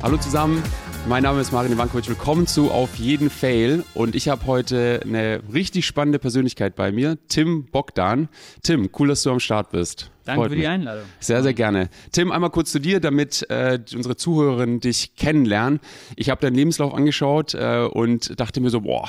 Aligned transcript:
Hallo 0.00 0.16
zusammen, 0.16 0.62
mein 1.08 1.24
Name 1.24 1.40
ist 1.40 1.50
Marin 1.50 1.72
Ivankovic. 1.72 2.08
Willkommen 2.08 2.46
zu 2.46 2.70
Auf 2.70 2.94
jeden 2.96 3.30
Fail. 3.30 3.82
Und 3.94 4.14
ich 4.14 4.28
habe 4.28 4.46
heute 4.46 5.00
eine 5.02 5.40
richtig 5.52 5.86
spannende 5.86 6.20
Persönlichkeit 6.20 6.76
bei 6.76 6.92
mir, 6.92 7.18
Tim 7.26 7.64
Bogdan. 7.64 8.28
Tim, 8.62 8.90
cool, 8.96 9.08
dass 9.08 9.24
du 9.24 9.32
am 9.32 9.40
Start 9.40 9.72
bist. 9.72 10.12
Danke 10.24 10.42
Freut 10.42 10.50
für 10.50 10.54
die 10.54 10.60
mich. 10.60 10.68
Einladung. 10.68 11.02
Sehr, 11.18 11.42
sehr 11.42 11.52
gerne. 11.52 11.88
Tim, 12.12 12.30
einmal 12.30 12.50
kurz 12.50 12.70
zu 12.70 12.78
dir, 12.78 13.00
damit 13.00 13.44
äh, 13.50 13.80
unsere 13.92 14.16
Zuhörerinnen 14.16 14.78
dich 14.78 15.16
kennenlernen. 15.16 15.80
Ich 16.14 16.30
habe 16.30 16.40
deinen 16.40 16.54
Lebenslauf 16.54 16.94
angeschaut 16.94 17.54
äh, 17.54 17.80
und 17.80 18.38
dachte 18.38 18.60
mir 18.60 18.70
so, 18.70 18.82
boah, 18.82 19.08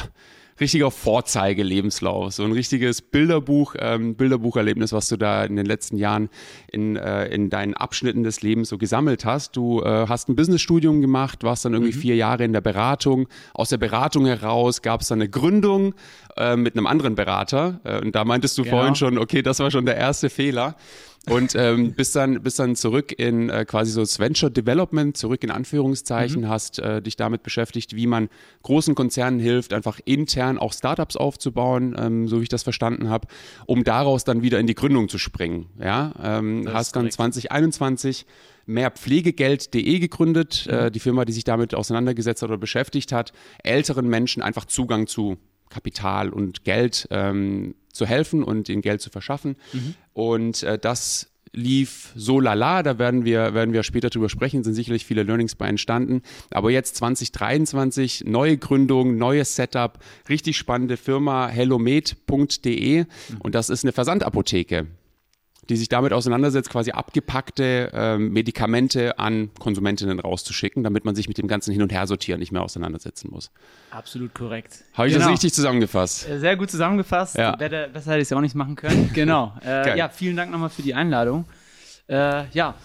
richtiger 0.59 0.91
Vorzeigelebenslauf, 0.91 2.33
so 2.33 2.43
ein 2.43 2.51
richtiges 2.51 3.01
Bilderbuch, 3.01 3.75
ähm, 3.79 4.15
Bilderbucherlebnis, 4.15 4.91
was 4.93 5.07
du 5.07 5.17
da 5.17 5.43
in 5.43 5.55
den 5.55 5.65
letzten 5.65 5.97
Jahren 5.97 6.29
in, 6.71 6.95
äh, 6.95 7.25
in 7.27 7.49
deinen 7.49 7.73
Abschnitten 7.73 8.23
des 8.23 8.41
Lebens 8.41 8.69
so 8.69 8.77
gesammelt 8.77 9.25
hast. 9.25 9.55
Du 9.55 9.81
äh, 9.81 10.07
hast 10.07 10.29
ein 10.29 10.35
Businessstudium 10.35 11.01
gemacht, 11.01 11.43
warst 11.43 11.65
dann 11.65 11.73
irgendwie 11.73 11.95
mhm. 11.95 12.01
vier 12.01 12.15
Jahre 12.15 12.43
in 12.43 12.53
der 12.53 12.61
Beratung. 12.61 13.27
Aus 13.53 13.69
der 13.69 13.77
Beratung 13.77 14.25
heraus 14.25 14.81
gab 14.81 15.01
es 15.01 15.07
dann 15.07 15.19
eine 15.19 15.29
Gründung 15.29 15.95
äh, 16.37 16.55
mit 16.55 16.75
einem 16.75 16.87
anderen 16.87 17.15
Berater. 17.15 17.79
Äh, 17.83 18.01
und 18.01 18.15
da 18.15 18.25
meintest 18.25 18.57
du 18.57 18.63
genau. 18.63 18.77
vorhin 18.77 18.95
schon, 18.95 19.17
okay, 19.17 19.41
das 19.41 19.59
war 19.59 19.71
schon 19.71 19.85
der 19.85 19.97
erste 19.97 20.29
Fehler 20.29 20.75
und 21.27 21.55
ähm, 21.55 21.93
bist 21.93 22.15
dann 22.15 22.41
bist 22.41 22.59
dann 22.59 22.75
zurück 22.75 23.13
in 23.17 23.49
äh, 23.49 23.65
quasi 23.65 23.91
so 23.91 24.01
das 24.01 24.19
Venture 24.19 24.49
Development 24.49 25.15
zurück 25.17 25.43
in 25.43 25.51
Anführungszeichen 25.51 26.43
mhm. 26.43 26.49
hast 26.49 26.79
äh, 26.79 27.01
dich 27.01 27.17
damit 27.17 27.43
beschäftigt 27.43 27.95
wie 27.95 28.07
man 28.07 28.29
großen 28.63 28.95
Konzernen 28.95 29.39
hilft 29.39 29.73
einfach 29.73 29.99
intern 30.05 30.57
auch 30.57 30.73
Startups 30.73 31.17
aufzubauen 31.17 31.95
ähm, 31.97 32.27
so 32.27 32.39
wie 32.39 32.43
ich 32.43 32.49
das 32.49 32.63
verstanden 32.63 33.09
habe 33.09 33.27
um 33.65 33.83
daraus 33.83 34.23
dann 34.23 34.41
wieder 34.41 34.59
in 34.59 34.67
die 34.67 34.75
Gründung 34.75 35.09
zu 35.09 35.17
springen 35.17 35.67
ja 35.79 36.13
ähm, 36.21 36.67
hast 36.71 36.95
dann 36.95 37.11
2021 37.11 38.25
mehrpflegegeld.de 38.69 39.99
gegründet, 39.99 40.67
mhm. 40.67 40.73
äh, 40.73 40.91
die 40.91 40.99
Firma, 40.99 41.25
die 41.25 41.33
sich 41.33 41.43
damit 41.43 41.73
auseinandergesetzt 41.73 42.43
hat 42.43 42.49
oder 42.49 42.59
beschäftigt 42.59 43.11
hat, 43.11 43.33
älteren 43.63 44.07
Menschen 44.07 44.43
einfach 44.43 44.65
Zugang 44.65 45.07
zu 45.07 45.37
Kapital 45.69 46.29
und 46.29 46.63
Geld 46.63 47.07
ähm, 47.11 47.75
zu 47.91 48.05
helfen 48.05 48.43
und 48.43 48.69
ihnen 48.69 48.81
Geld 48.81 49.01
zu 49.01 49.09
verschaffen. 49.09 49.55
Mhm. 49.73 49.95
Und 50.13 50.63
äh, 50.63 50.77
das 50.77 51.31
lief 51.51 52.11
so 52.15 52.39
lala, 52.39 52.83
da 52.83 52.99
werden 52.99 53.25
wir, 53.25 53.53
werden 53.53 53.73
wir 53.73 53.83
später 53.83 54.09
drüber 54.09 54.29
sprechen, 54.29 54.63
sind 54.63 54.75
sicherlich 54.75 55.05
viele 55.05 55.23
Learnings 55.23 55.55
bei 55.55 55.67
entstanden. 55.67 56.21
Aber 56.51 56.69
jetzt 56.69 56.95
2023, 56.97 58.25
neue 58.25 58.57
Gründung, 58.57 59.17
neues 59.17 59.55
Setup, 59.55 59.99
richtig 60.27 60.57
spannende 60.57 60.97
Firma, 60.97 61.47
hellomed.de 61.47 62.99
mhm. 62.99 63.05
und 63.39 63.55
das 63.55 63.69
ist 63.69 63.83
eine 63.83 63.93
Versandapotheke 63.93 64.87
die 65.69 65.75
sich 65.75 65.87
damit 65.87 66.13
auseinandersetzt, 66.13 66.69
quasi 66.69 66.91
abgepackte 66.91 67.91
ähm, 67.93 68.33
Medikamente 68.33 69.19
an 69.19 69.51
Konsumentinnen 69.59 70.19
rauszuschicken, 70.19 70.83
damit 70.83 71.05
man 71.05 71.15
sich 71.15 71.27
mit 71.27 71.37
dem 71.37 71.47
ganzen 71.47 71.71
Hin- 71.71 71.83
und 71.83 71.93
Hersortieren 71.93 72.39
nicht 72.39 72.51
mehr 72.51 72.63
auseinandersetzen 72.63 73.29
muss. 73.31 73.51
Absolut 73.91 74.33
korrekt. 74.33 74.83
Habe 74.93 75.07
ich 75.07 75.13
genau. 75.13 75.25
das 75.25 75.33
richtig 75.33 75.53
zusammengefasst? 75.53 76.27
Äh, 76.27 76.39
sehr 76.39 76.57
gut 76.57 76.71
zusammengefasst. 76.71 77.37
Ja. 77.37 77.55
Besser, 77.55 77.87
besser 77.87 78.11
hätte 78.11 78.21
ich 78.21 78.27
es 78.27 78.33
auch 78.33 78.41
nicht 78.41 78.55
machen 78.55 78.75
können. 78.75 79.11
Genau. 79.19 79.53
Äh, 79.65 79.97
ja, 79.97 80.07
vielen 80.07 80.37
Dank 80.37 80.51
nochmal 80.51 80.69
für 80.69 80.81
die 80.81 80.93
Einladung. 80.93 81.45
Äh, 82.07 82.45
ja, 82.51 82.75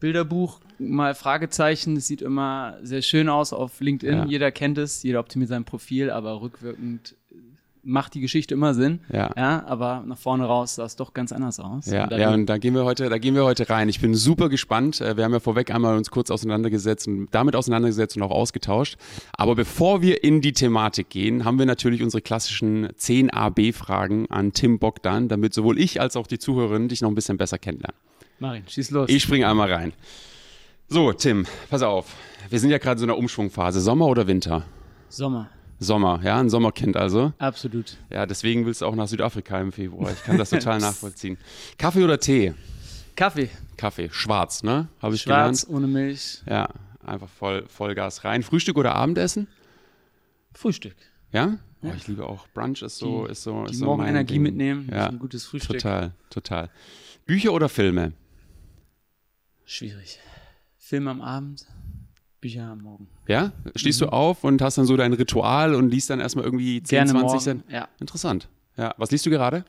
Bilderbuch, 0.00 0.60
mal 0.78 1.14
Fragezeichen, 1.14 1.96
es 1.96 2.06
sieht 2.06 2.22
immer 2.22 2.78
sehr 2.82 3.02
schön 3.02 3.28
aus 3.28 3.52
auf 3.52 3.80
LinkedIn. 3.80 4.18
Ja. 4.18 4.24
Jeder 4.24 4.50
kennt 4.50 4.78
es, 4.78 5.02
jeder 5.02 5.20
optimiert 5.20 5.50
sein 5.50 5.64
Profil, 5.64 6.10
aber 6.10 6.40
rückwirkend 6.40 7.14
macht 7.88 8.14
die 8.14 8.20
Geschichte 8.20 8.54
immer 8.54 8.74
Sinn. 8.74 9.00
Ja. 9.12 9.30
ja 9.36 9.64
aber 9.66 10.04
nach 10.06 10.18
vorne 10.18 10.44
raus 10.44 10.76
sah 10.76 10.84
es 10.84 10.94
doch 10.94 11.14
ganz 11.14 11.32
anders 11.32 11.58
aus. 11.58 11.86
Ja, 11.86 12.04
und, 12.04 12.18
ja, 12.18 12.32
und 12.32 12.46
da 12.46 12.58
gehen 12.58 12.74
wir 12.74 12.84
heute, 12.84 13.08
da 13.08 13.18
gehen 13.18 13.34
wir 13.34 13.44
heute 13.44 13.68
rein. 13.68 13.88
Ich 13.88 14.00
bin 14.00 14.14
super 14.14 14.48
gespannt. 14.48 15.00
Äh, 15.00 15.16
wir 15.16 15.24
haben 15.24 15.32
ja 15.32 15.40
vorweg 15.40 15.74
einmal 15.74 15.96
uns 15.96 16.10
kurz 16.10 16.30
auseinandergesetzt 16.30 17.08
und 17.08 17.28
damit 17.32 17.56
auseinandergesetzt 17.56 18.16
und 18.16 18.22
auch 18.22 18.30
ausgetauscht. 18.30 18.96
Aber 19.32 19.54
bevor 19.54 20.02
wir 20.02 20.22
in 20.22 20.40
die 20.40 20.52
Thematik 20.52 21.08
gehen, 21.08 21.44
haben 21.44 21.58
wir 21.58 21.66
natürlich 21.66 22.02
unsere 22.02 22.20
klassischen 22.20 22.90
10 22.94 23.30
AB-Fragen 23.30 24.30
an 24.30 24.52
Tim 24.52 24.78
Bogdan, 24.78 25.28
damit 25.28 25.54
sowohl 25.54 25.78
ich 25.78 26.00
als 26.00 26.16
auch 26.16 26.26
die 26.26 26.38
Zuhörerinnen 26.38 26.88
dich 26.88 27.00
noch 27.00 27.08
ein 27.08 27.14
bisschen 27.14 27.38
besser 27.38 27.58
kennenlernen. 27.58 27.96
Marin, 28.38 28.62
schieß 28.68 28.90
los. 28.90 29.08
Ich 29.08 29.22
springe 29.22 29.48
einmal 29.48 29.72
rein. 29.72 29.92
So, 30.88 31.12
Tim, 31.12 31.46
pass 31.70 31.82
auf. 31.82 32.14
Wir 32.48 32.60
sind 32.60 32.70
ja 32.70 32.78
gerade 32.78 32.94
in 32.94 32.98
so 32.98 33.04
einer 33.06 33.18
Umschwungphase. 33.18 33.80
Sommer 33.80 34.06
oder 34.06 34.26
Winter? 34.26 34.64
Sommer. 35.08 35.50
Sommer, 35.80 36.20
ja, 36.24 36.40
ein 36.40 36.50
Sommerkind 36.50 36.96
also. 36.96 37.32
Absolut. 37.38 37.96
Ja, 38.10 38.26
deswegen 38.26 38.66
willst 38.66 38.82
du 38.82 38.86
auch 38.86 38.96
nach 38.96 39.06
Südafrika 39.06 39.60
im 39.60 39.72
Februar. 39.72 40.10
Ich 40.10 40.22
kann 40.24 40.36
das 40.36 40.50
total 40.50 40.78
nachvollziehen. 40.80 41.38
Kaffee 41.76 42.02
oder 42.02 42.18
Tee? 42.18 42.54
Kaffee. 43.14 43.50
Kaffee, 43.76 44.08
schwarz, 44.10 44.62
ne? 44.62 44.88
Habe 45.00 45.14
ich 45.14 45.22
schwarz, 45.22 45.26
gelernt. 45.36 45.58
Schwarz, 45.58 45.70
ohne 45.70 45.86
Milch. 45.86 46.42
Ja, 46.48 46.68
einfach 47.04 47.28
voll, 47.28 47.64
Vollgas 47.68 48.24
rein. 48.24 48.42
Frühstück 48.42 48.76
oder 48.76 48.94
Abendessen? 48.94 49.46
Frühstück. 50.52 50.96
Ja? 51.32 51.58
ja. 51.82 51.90
Oh, 51.90 51.94
ich 51.96 52.08
liebe 52.08 52.26
auch 52.26 52.48
Brunch 52.54 52.82
ist 52.82 52.98
so, 52.98 53.26
die, 53.26 53.32
ist 53.32 53.42
so, 53.44 53.64
ist 53.64 53.78
so 53.78 53.84
morgen 53.84 54.04
Energie 54.04 54.34
Ding. 54.34 54.42
mitnehmen, 54.42 54.88
ja. 54.90 55.08
ein 55.08 55.18
gutes 55.18 55.46
Frühstück. 55.46 55.78
Total, 55.78 56.12
total. 56.30 56.70
Bücher 57.24 57.52
oder 57.52 57.68
Filme? 57.68 58.12
Schwierig. 59.64 60.18
Film 60.76 61.06
am 61.06 61.20
Abend. 61.20 61.66
Bücher 62.40 62.64
am 62.64 62.82
Morgen. 62.82 63.08
Ja? 63.26 63.52
Stehst 63.74 64.00
mhm. 64.00 64.06
du 64.06 64.12
auf 64.12 64.44
und 64.44 64.62
hast 64.62 64.78
dann 64.78 64.84
so 64.84 64.96
dein 64.96 65.12
Ritual 65.12 65.74
und 65.74 65.90
liest 65.90 66.10
dann 66.10 66.20
erstmal 66.20 66.44
irgendwie 66.44 66.82
10, 66.82 66.96
Gerne 66.96 67.10
20 67.10 67.40
Cent? 67.40 67.64
Ja. 67.68 67.88
Interessant. 68.00 68.48
Ja. 68.76 68.94
Was 68.96 69.10
liest 69.10 69.26
du 69.26 69.30
gerade? 69.30 69.64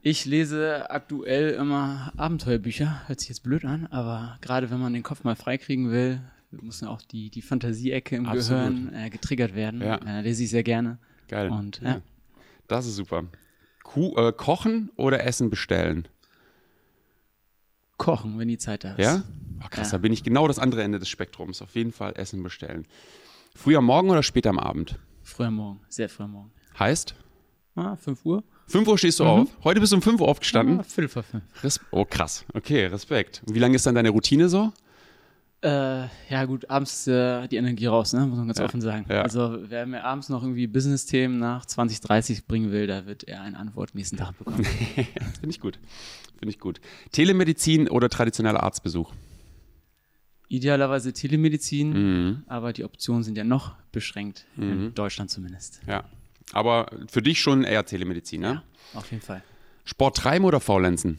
Ich 0.00 0.24
lese 0.24 0.90
aktuell 0.90 1.50
immer 1.50 2.12
Abenteuerbücher. 2.16 3.02
Hört 3.06 3.20
sich 3.20 3.28
jetzt 3.28 3.42
blöd 3.42 3.64
an, 3.64 3.86
aber 3.86 4.38
gerade 4.40 4.70
wenn 4.70 4.78
man 4.78 4.92
den 4.92 5.02
Kopf 5.02 5.24
mal 5.24 5.36
freikriegen 5.36 5.90
will, 5.90 6.20
muss 6.50 6.82
auch 6.82 7.02
die, 7.02 7.30
die 7.30 7.42
Fantasieecke 7.42 8.16
im 8.16 8.26
Absolut. 8.26 8.62
Gehirn 8.62 8.94
äh, 8.94 9.10
getriggert 9.10 9.54
werden. 9.54 9.82
Ja. 9.82 9.96
Äh, 9.96 10.22
lese 10.22 10.44
ich 10.44 10.50
sehr 10.50 10.62
gerne. 10.62 10.98
Geil. 11.28 11.50
Und, 11.50 11.80
ja. 11.82 11.88
ja. 11.88 12.00
Das 12.68 12.86
ist 12.86 12.96
super. 12.96 13.24
Kuh, 13.82 14.16
äh, 14.16 14.32
kochen 14.32 14.90
oder 14.96 15.24
Essen 15.24 15.50
bestellen? 15.50 16.08
Kochen, 17.98 18.38
wenn 18.38 18.48
die 18.48 18.58
Zeit 18.58 18.84
da 18.84 18.94
ist. 18.94 19.04
Ja? 19.04 19.22
Oh, 19.62 19.66
krass, 19.68 19.88
ja. 19.88 19.98
da 19.98 20.02
bin 20.02 20.12
ich 20.12 20.22
genau 20.22 20.48
das 20.48 20.58
andere 20.58 20.82
Ende 20.82 20.98
des 20.98 21.08
Spektrums. 21.08 21.60
Auf 21.60 21.74
jeden 21.74 21.92
Fall 21.92 22.14
Essen 22.16 22.42
bestellen. 22.42 22.86
Früh 23.54 23.76
am 23.76 23.84
Morgen 23.84 24.08
oder 24.08 24.22
spät 24.22 24.46
am 24.46 24.58
Abend? 24.58 24.98
Früh 25.22 25.44
am 25.44 25.56
Morgen, 25.56 25.80
sehr 25.88 26.08
früh 26.08 26.24
am 26.24 26.32
Morgen. 26.32 26.50
Heißt? 26.78 27.14
Ah, 27.74 27.96
5 27.96 28.24
Uhr. 28.24 28.42
5 28.66 28.88
Uhr 28.88 28.98
stehst 28.98 29.20
du 29.20 29.24
mhm. 29.24 29.30
auf? 29.30 29.48
Heute 29.64 29.80
bist 29.80 29.92
du 29.92 29.96
um 29.96 30.02
5 30.02 30.20
Uhr 30.20 30.28
aufgestanden? 30.28 30.80
Ah, 30.80 30.82
Viertel 30.82 31.08
vor 31.08 31.22
5. 31.22 31.42
Res 31.62 31.80
oh, 31.90 32.04
krass. 32.04 32.44
Okay, 32.54 32.86
Respekt. 32.86 33.42
Und 33.46 33.54
wie 33.54 33.58
lange 33.58 33.76
ist 33.76 33.86
dann 33.86 33.94
deine 33.94 34.10
Routine 34.10 34.48
so? 34.48 34.72
Äh, 35.60 36.06
ja 36.30 36.44
gut, 36.44 36.70
abends 36.70 37.00
ist 37.00 37.08
äh, 37.08 37.48
die 37.48 37.56
Energie 37.56 37.86
raus, 37.86 38.12
ne? 38.12 38.24
muss 38.26 38.38
man 38.38 38.46
ganz 38.46 38.60
ja, 38.60 38.64
offen 38.64 38.80
sagen. 38.80 39.06
Ja. 39.08 39.22
Also 39.22 39.58
wer 39.62 39.86
mir 39.86 40.04
abends 40.04 40.28
noch 40.28 40.42
irgendwie 40.42 40.68
Business-Themen 40.68 41.36
nach 41.36 41.66
2030 41.66 42.46
bringen 42.46 42.70
will, 42.70 42.86
da 42.86 43.06
wird 43.06 43.24
er 43.24 43.42
eine 43.42 43.58
Antwort 43.58 43.94
nächsten 43.94 44.16
Tag 44.16 44.38
bekommen. 44.38 44.64
Finde 44.64 45.50
ich 45.50 45.58
gut. 45.58 45.80
Finde 46.38 46.50
ich 46.50 46.60
gut. 46.60 46.80
Telemedizin 47.10 47.88
oder 47.88 48.08
traditioneller 48.08 48.62
Arztbesuch? 48.62 49.12
Idealerweise 50.46 51.12
Telemedizin, 51.12 51.90
mhm. 51.90 52.42
aber 52.46 52.72
die 52.72 52.84
Optionen 52.84 53.24
sind 53.24 53.36
ja 53.36 53.42
noch 53.42 53.74
beschränkt, 53.90 54.46
mhm. 54.54 54.70
in 54.70 54.94
Deutschland 54.94 55.28
zumindest. 55.30 55.80
Ja, 55.88 56.04
aber 56.52 56.86
für 57.08 57.20
dich 57.20 57.40
schon 57.40 57.64
eher 57.64 57.84
Telemedizin, 57.84 58.42
ne? 58.42 58.62
Ja, 58.94 58.98
auf 59.00 59.10
jeden 59.10 59.22
Fall. 59.22 59.42
Sport 59.84 60.16
treiben 60.18 60.44
oder 60.44 60.60
faulenzen? 60.60 61.18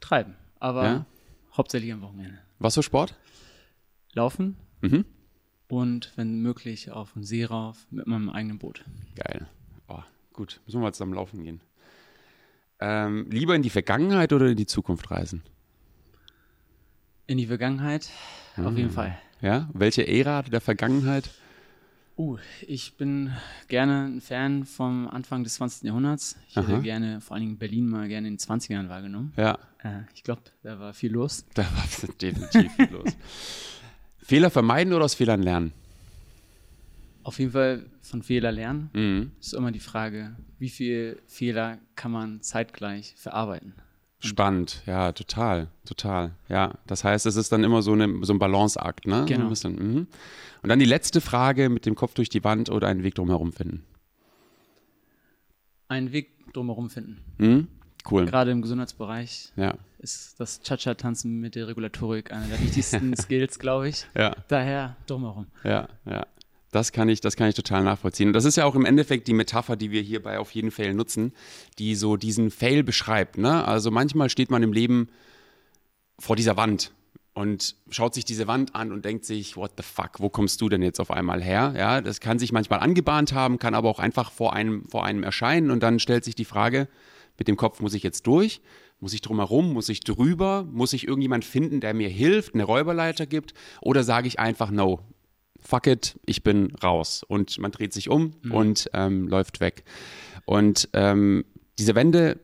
Treiben, 0.00 0.36
aber 0.60 1.04
hauptsächlich 1.56 1.92
am 1.92 2.00
Wochenende. 2.00 2.38
Was 2.60 2.74
für 2.74 2.82
Sport? 2.82 3.14
Laufen 4.14 4.56
mhm. 4.80 5.04
und 5.68 6.12
wenn 6.16 6.40
möglich 6.40 6.90
auf 6.90 7.12
den 7.12 7.24
See 7.24 7.44
rauf 7.44 7.86
mit 7.90 8.06
meinem 8.06 8.30
eigenen 8.30 8.58
Boot. 8.58 8.84
Geil. 9.16 9.46
Oh, 9.88 10.02
gut, 10.32 10.60
müssen 10.64 10.78
wir 10.78 10.84
mal 10.84 10.92
zusammen 10.92 11.14
laufen 11.14 11.42
gehen. 11.44 11.60
Ähm, 12.80 13.28
lieber 13.30 13.54
in 13.54 13.62
die 13.62 13.70
Vergangenheit 13.70 14.32
oder 14.32 14.46
in 14.46 14.56
die 14.56 14.66
Zukunft 14.66 15.10
reisen? 15.10 15.42
In 17.26 17.38
die 17.38 17.46
Vergangenheit, 17.46 18.10
mhm. 18.56 18.66
auf 18.66 18.76
jeden 18.76 18.88
hm. 18.88 18.94
Fall. 18.94 19.18
Ja, 19.40 19.68
welche 19.72 20.06
Ära 20.06 20.42
der 20.42 20.60
Vergangenheit? 20.60 21.30
Uh, 22.16 22.38
ich 22.62 22.96
bin 22.96 23.32
gerne 23.66 24.04
ein 24.04 24.20
Fan 24.20 24.64
vom 24.64 25.08
Anfang 25.08 25.42
des 25.42 25.54
20. 25.54 25.82
Jahrhunderts. 25.82 26.36
Ich 26.48 26.56
Aha. 26.56 26.68
hätte 26.68 26.82
gerne, 26.82 27.20
vor 27.20 27.34
allen 27.34 27.44
Dingen 27.44 27.58
Berlin 27.58 27.88
mal 27.88 28.06
gerne 28.06 28.28
in 28.28 28.34
den 28.34 28.38
20ern 28.38 28.88
wahrgenommen. 28.88 29.32
Ja. 29.36 29.58
Äh, 29.82 30.02
ich 30.14 30.22
glaube, 30.22 30.42
da 30.62 30.78
war 30.78 30.94
viel 30.94 31.12
los. 31.12 31.44
Da 31.54 31.64
war 31.64 32.08
definitiv 32.20 32.72
viel 32.72 32.90
los. 32.90 33.12
Fehler 34.24 34.48
vermeiden 34.48 34.94
oder 34.94 35.04
aus 35.04 35.14
Fehlern 35.14 35.42
lernen? 35.42 35.72
Auf 37.24 37.38
jeden 37.38 37.52
Fall 37.52 37.84
von 38.00 38.22
Fehler 38.22 38.52
lernen. 38.52 38.88
Mhm. 38.94 39.32
Ist 39.38 39.52
immer 39.52 39.70
die 39.70 39.80
Frage, 39.80 40.34
wie 40.58 40.70
viele 40.70 41.18
Fehler 41.26 41.78
kann 41.94 42.10
man 42.10 42.40
zeitgleich 42.40 43.14
verarbeiten? 43.16 43.74
Spannend, 44.20 44.82
ja, 44.86 45.12
total, 45.12 45.68
total. 45.84 46.32
Ja, 46.48 46.72
das 46.86 47.04
heißt, 47.04 47.26
es 47.26 47.36
ist 47.36 47.52
dann 47.52 47.64
immer 47.64 47.82
so, 47.82 47.92
eine, 47.92 48.24
so 48.24 48.32
ein 48.32 48.38
Balanceakt, 48.38 49.06
ne? 49.06 49.26
Genau. 49.28 49.50
bisschen, 49.50 49.74
mhm. 49.74 50.06
Und 50.62 50.68
dann 50.70 50.78
die 50.78 50.86
letzte 50.86 51.20
Frage 51.20 51.68
mit 51.68 51.84
dem 51.84 51.94
Kopf 51.94 52.14
durch 52.14 52.30
die 52.30 52.42
Wand 52.42 52.70
oder 52.70 52.88
einen 52.88 53.02
Weg 53.02 53.14
drumherum 53.16 53.52
finden. 53.52 53.84
Einen 55.88 56.12
Weg 56.12 56.30
drumherum 56.54 56.88
finden. 56.88 57.20
Mhm. 57.36 57.68
Cool. 58.10 58.24
Gerade 58.24 58.52
im 58.52 58.62
Gesundheitsbereich 58.62 59.52
ja. 59.56 59.74
Ist 60.04 60.38
das 60.38 60.60
Cha-Cha-Tanzen 60.62 61.40
mit 61.40 61.54
der 61.54 61.66
Regulatorik 61.66 62.30
einer 62.32 62.46
der 62.46 62.60
wichtigsten 62.60 63.16
Skills, 63.20 63.58
glaube 63.58 63.88
ich. 63.88 64.06
Ja. 64.14 64.36
Daher 64.48 64.96
drumherum. 65.06 65.46
Ja, 65.64 65.88
ja. 66.04 66.26
Das 66.70 66.92
kann 66.92 67.08
ich, 67.08 67.20
das 67.20 67.36
kann 67.36 67.48
ich 67.48 67.54
total 67.54 67.84
nachvollziehen. 67.84 68.28
Und 68.28 68.32
das 68.34 68.44
ist 68.44 68.56
ja 68.56 68.64
auch 68.64 68.74
im 68.74 68.84
Endeffekt 68.84 69.28
die 69.28 69.32
Metapher, 69.32 69.76
die 69.76 69.90
wir 69.90 70.02
hierbei 70.02 70.38
auf 70.38 70.50
jeden 70.50 70.70
Fail 70.70 70.92
nutzen, 70.92 71.32
die 71.78 71.94
so 71.94 72.16
diesen 72.16 72.50
Fail 72.50 72.82
beschreibt. 72.82 73.38
Ne? 73.38 73.66
Also 73.66 73.90
manchmal 73.90 74.28
steht 74.28 74.50
man 74.50 74.62
im 74.62 74.72
Leben 74.72 75.08
vor 76.18 76.36
dieser 76.36 76.56
Wand 76.56 76.92
und 77.32 77.76
schaut 77.90 78.14
sich 78.14 78.24
diese 78.24 78.46
Wand 78.46 78.74
an 78.74 78.92
und 78.92 79.04
denkt 79.04 79.24
sich, 79.24 79.56
what 79.56 79.72
the 79.76 79.84
fuck, 79.84 80.18
wo 80.18 80.28
kommst 80.28 80.60
du 80.60 80.68
denn 80.68 80.82
jetzt 80.82 81.00
auf 81.00 81.12
einmal 81.12 81.42
her? 81.42 81.74
Ja, 81.76 82.00
das 82.00 82.20
kann 82.20 82.38
sich 82.38 82.52
manchmal 82.52 82.80
angebahnt 82.80 83.32
haben, 83.32 83.58
kann 83.58 83.74
aber 83.74 83.88
auch 83.88 84.00
einfach 84.00 84.32
vor 84.32 84.52
einem, 84.52 84.84
vor 84.88 85.04
einem 85.04 85.22
erscheinen 85.22 85.70
und 85.70 85.82
dann 85.82 86.00
stellt 86.00 86.24
sich 86.24 86.34
die 86.34 86.44
Frage, 86.44 86.88
mit 87.38 87.48
dem 87.48 87.56
Kopf 87.56 87.80
muss 87.80 87.94
ich 87.94 88.02
jetzt 88.02 88.26
durch? 88.26 88.60
Muss 89.00 89.12
ich 89.12 89.20
drumherum? 89.20 89.72
Muss 89.72 89.88
ich 89.88 90.00
drüber? 90.00 90.66
Muss 90.70 90.92
ich 90.92 91.06
irgendjemand 91.06 91.44
finden, 91.44 91.80
der 91.80 91.94
mir 91.94 92.08
hilft, 92.08 92.54
eine 92.54 92.64
Räuberleiter 92.64 93.26
gibt? 93.26 93.54
Oder 93.80 94.04
sage 94.04 94.28
ich 94.28 94.38
einfach, 94.38 94.70
no, 94.70 95.00
fuck 95.60 95.86
it, 95.86 96.18
ich 96.26 96.42
bin 96.42 96.74
raus. 96.82 97.24
Und 97.26 97.58
man 97.58 97.72
dreht 97.72 97.92
sich 97.92 98.08
um 98.08 98.34
mhm. 98.42 98.52
und 98.52 98.90
ähm, 98.92 99.28
läuft 99.28 99.60
weg. 99.60 99.84
Und 100.44 100.88
ähm, 100.92 101.44
diese 101.78 101.94
Wende, 101.94 102.38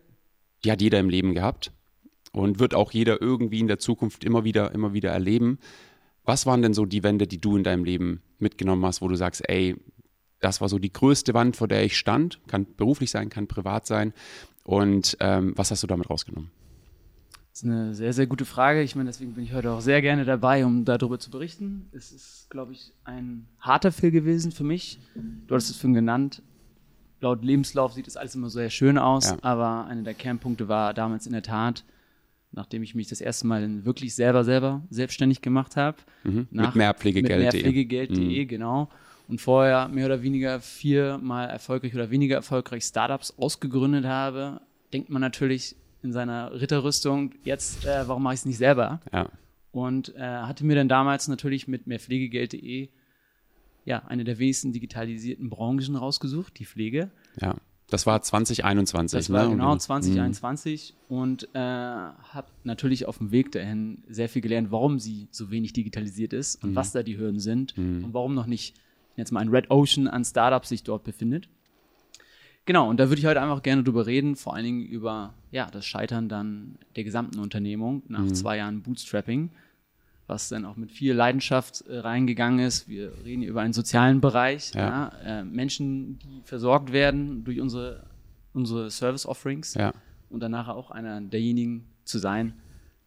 die 0.65 0.73
hat 0.73 0.83
jeder 0.83 0.99
im 0.99 1.09
Leben 1.09 1.35
gehabt 1.35 1.73
und 2.33 2.59
wird 2.59 2.75
auch 2.75 2.93
jeder 2.93 3.21
irgendwie 3.21 3.61
in 3.61 3.69
der 3.69 3.79
Zukunft 3.79 4.25
immer 4.25 4.45
wieder, 4.45 4.73
immer 4.73 4.93
wieder 4.93 5.11
erleben. 5.11 5.59
Was 6.25 6.47
waren 6.47 6.63
denn 6.63 6.75
so 6.75 6.87
die 6.87 7.03
Wände, 7.03 7.27
die 7.27 7.41
du 7.41 7.57
in 7.57 7.65
deinem 7.65 7.85
Leben 7.85 8.23
mitgenommen 8.39 8.85
hast, 8.85 9.03
wo 9.03 9.09
du 9.09 9.17
sagst, 9.17 9.49
ey, 9.49 9.77
das 10.41 10.61
war 10.61 10.69
so 10.69 10.79
die 10.79 10.93
größte 10.93 11.35
Wand, 11.35 11.57
vor 11.57 11.69
der 11.69 11.85
ich 11.85 11.99
stand, 11.99 12.41
kann 12.47 12.67
beruflich 12.77 13.11
sein, 13.11 13.29
kann 13.29 13.47
privat 13.47 13.87
sein. 13.87 14.15
Und 14.71 15.17
ähm, 15.19 15.53
was 15.57 15.73
hast 15.73 15.83
du 15.83 15.89
damit 15.89 16.09
rausgenommen? 16.09 16.49
Das 17.51 17.59
ist 17.59 17.65
eine 17.65 17.93
sehr, 17.93 18.13
sehr 18.13 18.29
gute 18.29 18.45
Frage. 18.45 18.83
Ich 18.83 18.95
meine, 18.95 19.09
deswegen 19.09 19.35
bin 19.35 19.43
ich 19.43 19.53
heute 19.53 19.73
auch 19.73 19.81
sehr 19.81 20.01
gerne 20.01 20.25
dabei, 20.25 20.65
um 20.65 20.85
darüber 20.85 21.19
zu 21.19 21.33
berichten. 21.33 21.89
Es 21.91 22.13
ist, 22.13 22.47
glaube 22.51 22.71
ich, 22.71 22.93
ein 23.03 23.49
harter 23.59 23.91
Fehl 23.91 24.13
gewesen 24.13 24.53
für 24.53 24.63
mich. 24.63 25.01
Du 25.49 25.57
hattest 25.57 25.71
es 25.71 25.77
vorhin 25.77 25.95
genannt. 25.95 26.45
Laut 27.21 27.45
Lebenslauf 27.45 27.95
sieht 27.95 28.07
es 28.07 28.17
alles 28.17 28.37
immer 28.37 28.49
sehr 28.49 28.71
schön 28.71 28.97
aus, 28.97 29.31
ja. 29.31 29.39
aber 29.43 29.87
einer 29.87 30.05
der 30.05 30.15
Kernpunkte 30.15 30.69
war 30.69 30.95
damals 30.95 31.27
in 31.27 31.33
der 31.33 31.43
Tat, 31.43 31.85
nachdem 32.53 32.85
ich 32.85 32.95
mich 32.95 33.09
das 33.09 33.21
erste 33.21 33.49
Mal 33.49 33.85
wirklich 33.85 34.15
selber 34.15 34.45
selber 34.45 34.83
selbstständig 34.89 35.43
gemacht 35.43 35.77
habe. 35.77 35.99
Mhm. 36.23 36.47
Mit 36.53 36.77
mehrpflegegeld.de. 36.77 37.45
Mit 37.45 37.53
mehrpflegegeld.de, 37.55 38.45
mhm. 38.45 38.49
genau. 38.49 38.89
Und 39.31 39.41
vorher 39.41 39.87
mehr 39.87 40.07
oder 40.07 40.23
weniger 40.23 40.59
viermal 40.61 41.49
erfolgreich 41.49 41.95
oder 41.95 42.11
weniger 42.11 42.35
erfolgreich 42.35 42.83
Startups 42.83 43.33
ausgegründet 43.39 44.05
habe, 44.05 44.61
denkt 44.93 45.09
man 45.09 45.23
natürlich 45.23 45.77
in 46.03 46.13
seiner 46.13 46.53
Ritterrüstung, 46.61 47.33
jetzt, 47.45 47.85
äh, 47.85 48.09
warum 48.09 48.25
mache 48.25 48.35
ich 48.35 48.41
es 48.41 48.47
nicht 48.47 48.59
selber? 48.59 49.01
Ja. 49.13 49.29
Und 49.71 50.17
äh, 50.17 50.21
hatte 50.21 50.67
mir 50.67 50.75
dann 50.75 50.89
damals 50.89 51.29
natürlich 51.29 51.69
mit 51.69 51.87
mehrpflegegeld.de 51.87 52.89
ja, 53.85 54.03
eine 54.07 54.25
der 54.25 54.41
wenigsten 54.41 54.73
digitalisierten 54.73 55.49
Branchen 55.49 55.95
rausgesucht, 55.95 56.59
die 56.59 56.67
Pflege. 56.67 57.13
Ja. 57.41 57.55
Das 57.89 58.07
war 58.07 58.21
2021. 58.23 59.17
Das 59.17 59.31
war 59.31 59.45
ne? 59.45 59.51
genau 59.51 59.77
2021 59.77 60.95
mhm. 61.09 61.17
und 61.17 61.49
äh, 61.55 61.59
habe 61.59 62.49
natürlich 62.65 63.07
auf 63.07 63.19
dem 63.19 63.31
Weg 63.31 63.53
dahin 63.53 64.03
sehr 64.09 64.29
viel 64.29 64.43
gelernt, 64.43 64.73
warum 64.73 64.99
sie 64.99 65.29
so 65.31 65.53
wenig 65.53 65.73
digitalisiert 65.73 66.33
ist 66.33 66.63
und 66.65 66.73
mhm. 66.73 66.75
was 66.77 66.93
da 66.93 67.05
die 67.05 67.17
Hürden 67.17 67.39
sind 67.39 67.77
mhm. 67.77 68.05
und 68.05 68.15
warum 68.15 68.35
noch 68.35 68.47
nicht 68.47 68.75
jetzt 69.21 69.31
mal 69.31 69.41
ein 69.41 69.49
Red 69.49 69.71
Ocean 69.71 70.09
an 70.09 70.25
Startups 70.25 70.69
sich 70.69 70.83
dort 70.83 71.05
befindet. 71.05 71.49
Genau, 72.67 72.89
und 72.89 72.99
da 72.99 73.09
würde 73.09 73.21
ich 73.21 73.27
heute 73.27 73.41
einfach 73.41 73.63
gerne 73.63 73.83
drüber 73.83 74.07
reden, 74.07 74.37
vor 74.37 74.55
allen 74.55 74.65
Dingen 74.65 74.83
über 74.83 75.35
ja, 75.51 75.69
das 75.71 75.87
Scheitern 75.87 76.29
dann 76.29 76.79
der 76.97 77.05
gesamten 77.05 77.39
Unternehmung 77.39 78.03
nach 78.09 78.21
mhm. 78.21 78.35
zwei 78.35 78.59
Jahren 78.59 78.83
Bootstrapping 78.83 79.51
was 80.31 80.49
dann 80.49 80.65
auch 80.65 80.77
mit 80.77 80.93
viel 80.93 81.13
Leidenschaft 81.13 81.83
äh, 81.83 81.99
reingegangen 81.99 82.61
ist. 82.61 82.89
Wir 82.89 83.13
reden 83.25 83.43
über 83.43 83.61
einen 83.61 83.75
sozialen 83.75 84.21
Bereich, 84.21 84.73
ja. 84.75 85.11
Ja, 85.27 85.41
äh, 85.41 85.45
Menschen, 85.45 86.19
die 86.21 86.41
versorgt 86.45 86.93
werden 86.93 87.45
durch 87.45 87.61
unsere, 87.61 88.05
unsere 88.55 88.91
Service-Offerings 88.91 89.75
ja. 89.75 89.93
und 90.31 90.41
dann 90.41 90.53
nachher 90.53 90.77
auch 90.77 90.93
einer 90.93 91.21
derjenigen 91.21 91.85
zu 92.05 92.19
sein, 92.19 92.55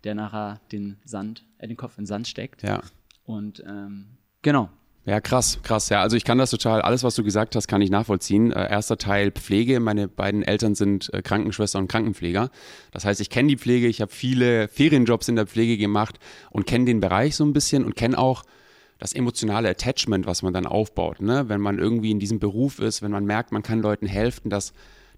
der 0.03 0.15
nachher 0.15 0.59
den 0.71 0.97
Sand, 1.05 1.45
äh, 1.57 1.67
den 1.67 1.77
Kopf 1.77 1.97
in 1.97 2.03
den 2.03 2.07
Sand 2.07 2.27
steckt. 2.27 2.61
Ja. 2.61 2.81
Und 3.23 3.63
ähm, 3.65 4.17
genau, 4.41 4.69
ja, 5.05 5.19
krass, 5.19 5.59
krass. 5.63 5.89
Ja, 5.89 6.01
also 6.01 6.15
ich 6.15 6.23
kann 6.23 6.37
das 6.37 6.49
total, 6.49 6.81
alles, 6.81 7.03
was 7.03 7.15
du 7.15 7.23
gesagt 7.23 7.57
hast, 7.57 7.67
kann 7.67 7.81
ich 7.81 7.89
nachvollziehen. 7.89 8.53
Äh, 8.53 8.69
erster 8.69 8.97
Teil 8.97 9.31
Pflege. 9.31 9.81
Meine 9.81 10.07
beiden 10.07 10.43
Eltern 10.43 10.75
sind 10.75 11.13
äh, 11.13 11.21
Krankenschwester 11.21 11.77
und 11.77 11.89
Krankenpfleger. 11.89 12.49
Das 12.91 13.03
heißt, 13.03 13.19
ich 13.19 13.29
kenne 13.29 13.49
die 13.49 13.57
Pflege, 13.57 13.87
ich 13.87 13.99
habe 13.99 14.11
viele 14.11 14.69
Ferienjobs 14.69 15.27
in 15.27 15.35
der 15.35 15.45
Pflege 15.45 15.77
gemacht 15.77 16.19
und 16.51 16.65
kenne 16.65 16.85
den 16.85 17.01
Bereich 17.01 17.35
so 17.35 17.43
ein 17.43 17.51
bisschen 17.51 17.83
und 17.83 17.97
kenne 17.97 18.17
auch 18.17 18.43
das 18.97 19.11
emotionale 19.11 19.69
Attachment, 19.69 20.25
was 20.25 20.41
man 20.41 20.53
dann 20.53 20.65
aufbaut. 20.65 21.21
Ne? 21.21 21.49
Wenn 21.49 21.59
man 21.59 21.79
irgendwie 21.79 22.11
in 22.11 22.19
diesem 22.19 22.39
Beruf 22.39 22.79
ist, 22.79 23.01
wenn 23.01 23.11
man 23.11 23.25
merkt, 23.25 23.51
man 23.51 23.61
kann 23.61 23.81
Leuten 23.81 24.07
helfen, 24.07 24.49
dass, 24.49 24.71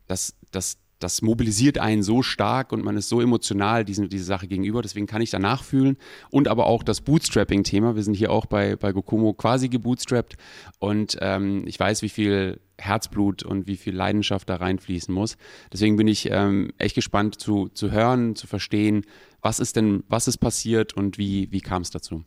dass, 0.08 0.34
dass 0.52 0.78
das 1.00 1.22
mobilisiert 1.22 1.78
einen 1.78 2.04
so 2.04 2.22
stark 2.22 2.72
und 2.72 2.84
man 2.84 2.96
ist 2.96 3.10
so 3.10 3.20
emotional 3.22 3.84
diesen, 3.84 4.08
diese 4.10 4.24
Sache 4.24 4.48
gegenüber. 4.48 4.82
Deswegen 4.82 5.08
kann 5.08 5.22
ich 5.22 5.30
da 5.30 5.40
nachfühlen. 5.40 5.98
Und 6.30 6.48
aber 6.48 6.68
auch 6.68 6.84
das 6.84 7.02
Bootstrapping-Thema. 7.02 7.96
Wir 7.96 8.04
sind 8.04 8.14
hier 8.14 8.32
auch 8.32 8.46
bei, 8.46 8.76
bei 8.76 8.92
Gokomo 8.94 9.34
quasi 9.34 9.68
gebootstrapped. 9.68 10.38
Und 10.80 11.18
ähm, 11.22 11.64
ich 11.68 11.80
weiß, 11.80 12.02
wie 12.02 12.10
viel 12.10 12.62
Herzblut 12.78 13.44
und 13.44 13.68
wie 13.68 13.78
viel 13.78 13.96
Leidenschaft 13.96 14.50
da 14.50 14.56
reinfließen 14.56 15.14
muss. 15.14 15.38
Deswegen 15.72 15.98
bin 15.98 16.08
ich 16.08 16.30
ähm, 16.32 16.72
echt 16.78 16.96
gespannt 16.96 17.40
zu, 17.40 17.70
zu 17.70 17.92
hören, 17.92 18.36
zu 18.36 18.48
verstehen, 18.48 19.06
was 19.42 19.60
ist 19.60 19.76
denn, 19.76 20.04
was 20.08 20.28
ist 20.28 20.38
passiert 20.38 20.94
und 20.94 21.18
wie, 21.18 21.52
wie 21.52 21.62
kam 21.62 21.82
es 21.82 21.92
dazu? 21.92 22.24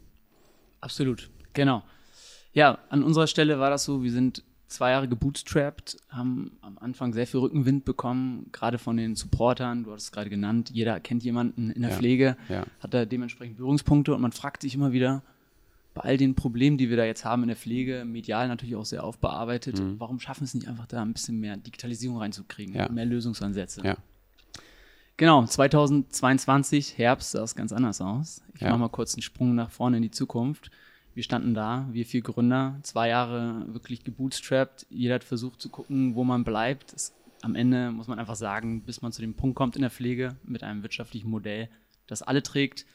Absolut, 0.81 1.31
genau. 1.53 1.83
Ja, 2.53 2.79
an 2.91 3.03
unserer 3.03 3.27
Stelle 3.27 3.59
war 3.59 3.71
das 3.71 3.85
so, 3.85 4.03
wir 4.03 4.13
sind 4.13 4.45
zwei 4.69 4.91
Jahre 4.91 5.09
gebootstrapped, 5.09 5.97
haben 6.09 6.53
am 6.61 6.79
Anfang 6.79 7.13
sehr 7.13 7.27
viel 7.27 7.41
Rückenwind 7.41 7.85
bekommen, 7.85 8.51
gerade 8.53 8.79
von 8.79 8.97
den 8.97 9.17
Supportern, 9.17 9.85
du 9.85 9.93
hast 9.93 10.05
es 10.05 10.13
gerade 10.13 10.31
genannt, 10.31 10.71
jeder 10.73 11.01
kennt 11.01 11.25
jemanden 11.25 11.71
in 11.71 11.83
der 11.83 11.91
ja, 11.91 11.97
Pflege, 11.97 12.37
ja. 12.49 12.65
hat 12.81 12.95
da 12.95 13.05
dementsprechend 13.05 13.57
Berührungspunkte 13.57 14.15
und 14.15 14.21
man 14.21 14.33
fragt 14.33 14.63
sich 14.63 14.75
immer 14.75 14.93
wieder, 14.93 15.23
bei 15.95 16.03
all 16.03 16.17
den 16.17 16.35
Problemen, 16.35 16.77
die 16.77 16.91
wir 16.91 16.97
da 16.97 17.05
jetzt 17.05 17.25
haben 17.25 17.43
in 17.43 17.49
der 17.49 17.57
Pflege, 17.57 18.05
medial 18.05 18.47
natürlich 18.47 18.77
auch 18.77 18.85
sehr 18.85 19.03
aufbearbeitet, 19.03 19.81
mhm. 19.81 19.99
warum 19.99 20.21
schaffen 20.21 20.45
es 20.45 20.55
nicht 20.55 20.69
einfach 20.69 20.87
da 20.87 21.03
ein 21.03 21.13
bisschen 21.13 21.41
mehr 21.41 21.57
Digitalisierung 21.57 22.19
reinzukriegen, 22.19 22.75
ja. 22.75 22.89
mehr 22.89 23.07
Lösungsansätze? 23.07 23.83
Genau, 25.17 25.45
2022, 25.45 26.97
Herbst, 26.97 27.33
sah 27.33 27.43
es 27.43 27.57
ganz 27.57 27.73
anders 27.73 28.01
aus. 28.01 28.43
Ich 28.55 28.61
mache 28.61 28.79
mal 28.79 28.89
kurz 28.89 29.15
einen 29.15 29.23
Sprung 29.23 29.57
nach 29.57 29.71
vorne 29.71 29.97
in 29.97 30.05
die 30.05 30.13
Zukunft 30.13 30.71
wir 31.19 31.25
standen 31.25 31.53
da, 31.53 31.89
wir 31.91 32.07
vier 32.07 32.21
Gründer, 32.21 32.79
zwei 32.85 33.09
Jahre 33.09 33.65
wirklich 33.67 34.05
gebootstrapped. 34.05 34.87
Jeder 34.89 35.17
hat 35.17 35.25
versucht 35.25 35.61
zu 35.61 35.69
gucken, 35.69 36.15
wo 36.15 36.23
man 36.23 36.45
bleibt. 36.45 36.93
Es, 36.93 37.13
am 37.43 37.57
Ende 37.57 37.91
muss 37.91 38.07
man 38.07 38.21
einfach 38.21 38.37
sagen, 38.37 38.83
bis 38.83 39.03
man 39.03 39.11
zu 39.11 39.21
dem 39.21 39.35
Punkt 39.35 39.57
kommt 39.57 39.75
in 39.75 39.83
der 39.83 39.91
Pflege 39.91 40.37
mit 40.45 40.63
einem 40.63 40.85
wirtschaftlichen 40.85 41.29
Modell, 41.29 41.71
das 42.07 42.23
alle 42.23 42.41
trägt, 42.41 42.87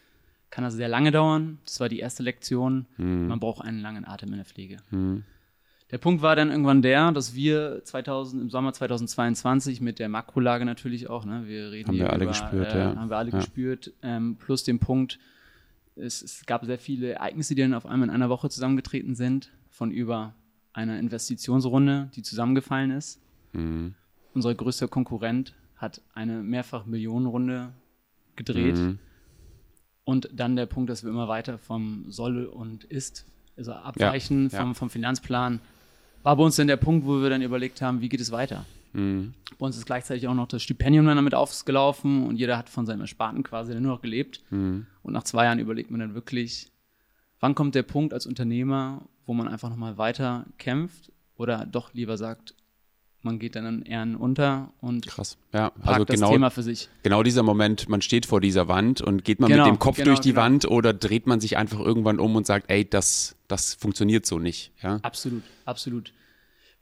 kann 0.51 0.63
das 0.63 0.73
sehr 0.73 0.87
lange 0.87 1.11
dauern. 1.11 1.59
Das 1.65 1.81
war 1.81 1.89
die 1.89 1.99
erste 1.99 2.23
Lektion. 2.23 2.85
Mhm. 2.95 3.27
Man 3.27 3.41
braucht 3.41 3.61
einen 3.61 3.81
langen 3.81 4.07
Atem 4.07 4.29
in 4.29 4.37
der 4.37 4.45
Pflege. 4.45 4.77
Mhm. 4.91 5.25
Der 5.91 5.97
Punkt 5.97 6.21
war 6.21 6.37
dann 6.37 6.49
irgendwann 6.49 6.81
der, 6.81 7.11
dass 7.11 7.35
wir 7.35 7.83
2000, 7.83 8.41
im 8.41 8.49
Sommer 8.49 8.71
2022 8.71 9.81
mit 9.81 9.99
der 9.99 10.07
Makrolage 10.07 10.63
natürlich 10.63 11.09
auch, 11.09 11.25
ne, 11.25 11.43
wir 11.45 11.71
reden 11.71 11.89
haben 11.89 11.97
wir 11.97 12.09
alle 12.09 12.23
über, 12.23 12.31
gespürt, 12.31 12.73
äh, 12.73 12.79
ja. 12.79 12.95
haben 12.95 13.09
wir 13.09 13.17
alle 13.17 13.31
ja. 13.31 13.37
gespürt, 13.39 13.91
ähm, 14.01 14.37
plus 14.37 14.63
den 14.63 14.79
Punkt, 14.79 15.19
es, 15.95 16.21
es, 16.21 16.45
gab 16.45 16.65
sehr 16.65 16.79
viele 16.79 17.13
Ereignisse, 17.13 17.55
die 17.55 17.61
dann 17.61 17.73
auf 17.73 17.85
einmal 17.85 18.09
in 18.09 18.15
einer 18.15 18.29
Woche 18.29 18.49
zusammengetreten 18.49 19.15
sind, 19.15 19.51
von 19.69 19.91
über 19.91 20.33
einer 20.73 20.99
Investitionsrunde, 20.99 22.09
die 22.15 22.23
zusammengefallen 22.23 22.91
ist. 22.91 23.19
Mhm. 23.53 23.95
Unser 24.33 24.55
größter 24.55 24.87
Konkurrent 24.87 25.53
hat 25.75 26.01
eine 26.13 26.41
Mehrfach-Millionenrunde 26.41 27.73
gedreht. 28.35 28.77
Mhm. 28.77 28.99
Und 30.05 30.29
dann 30.33 30.55
der 30.55 30.65
Punkt, 30.65 30.89
dass 30.89 31.03
wir 31.03 31.11
immer 31.11 31.27
weiter 31.27 31.57
vom 31.57 32.05
Soll 32.09 32.45
und 32.45 32.83
Ist, 32.85 33.25
also 33.55 33.73
abweichen 33.73 34.49
ja, 34.49 34.59
vom, 34.59 34.69
ja. 34.69 34.73
vom 34.73 34.89
Finanzplan, 34.89 35.59
war 36.23 36.35
bei 36.35 36.43
uns 36.43 36.55
dann 36.55 36.67
der 36.67 36.77
Punkt, 36.77 37.05
wo 37.05 37.21
wir 37.21 37.29
dann 37.29 37.41
überlegt 37.41 37.81
haben, 37.81 38.01
wie 38.01 38.09
geht 38.09 38.21
es 38.21 38.31
weiter? 38.31 38.65
Mhm. 38.93 39.33
Bei 39.57 39.65
uns 39.65 39.77
ist 39.77 39.85
gleichzeitig 39.85 40.27
auch 40.27 40.33
noch 40.33 40.47
das 40.47 40.63
Stipendium 40.63 41.05
dann 41.05 41.17
damit 41.17 41.35
aufgelaufen 41.35 42.25
und 42.25 42.37
jeder 42.37 42.57
hat 42.57 42.69
von 42.69 42.85
seinem 42.85 43.01
Ersparten 43.01 43.43
quasi 43.43 43.73
nur 43.73 43.93
noch 43.93 44.01
gelebt. 44.01 44.41
Mhm. 44.49 44.87
Und 45.01 45.13
nach 45.13 45.23
zwei 45.23 45.45
Jahren 45.45 45.59
überlegt 45.59 45.91
man 45.91 45.99
dann 45.99 46.13
wirklich, 46.13 46.71
wann 47.39 47.55
kommt 47.55 47.75
der 47.75 47.83
Punkt 47.83 48.13
als 48.13 48.25
Unternehmer, 48.25 49.01
wo 49.25 49.33
man 49.33 49.47
einfach 49.47 49.69
nochmal 49.69 49.97
weiter 49.97 50.45
kämpft 50.57 51.11
oder 51.35 51.65
doch 51.65 51.93
lieber 51.93 52.17
sagt, 52.17 52.55
man 53.23 53.39
geht 53.39 53.55
dann 53.55 53.83
eher 53.83 54.05
unter 54.19 54.73
und 54.81 55.07
Krass. 55.07 55.37
Ja, 55.53 55.71
also 55.81 56.03
das 56.03 56.15
genau, 56.15 56.31
Thema 56.31 56.49
für 56.49 56.61
sich. 56.61 56.89
Genau 57.03 57.23
dieser 57.23 57.41
Moment, 57.41 57.87
man 57.87 58.01
steht 58.01 58.25
vor 58.25 58.41
dieser 58.41 58.67
Wand 58.67 59.01
und 59.01 59.23
geht 59.23 59.39
man 59.39 59.49
genau, 59.49 59.65
mit 59.65 59.75
dem 59.75 59.79
Kopf 59.79 59.95
genau, 59.95 60.07
durch 60.07 60.19
die 60.19 60.31
genau. 60.31 60.41
Wand 60.41 60.65
oder 60.65 60.93
dreht 60.93 61.25
man 61.25 61.39
sich 61.39 61.55
einfach 61.55 61.79
irgendwann 61.79 62.19
um 62.19 62.35
und 62.35 62.45
sagt, 62.45 62.69
ey, 62.69 62.83
das, 62.83 63.37
das 63.47 63.75
funktioniert 63.75 64.25
so 64.25 64.39
nicht. 64.39 64.73
Ja? 64.81 64.99
Absolut, 65.03 65.43
absolut 65.65 66.11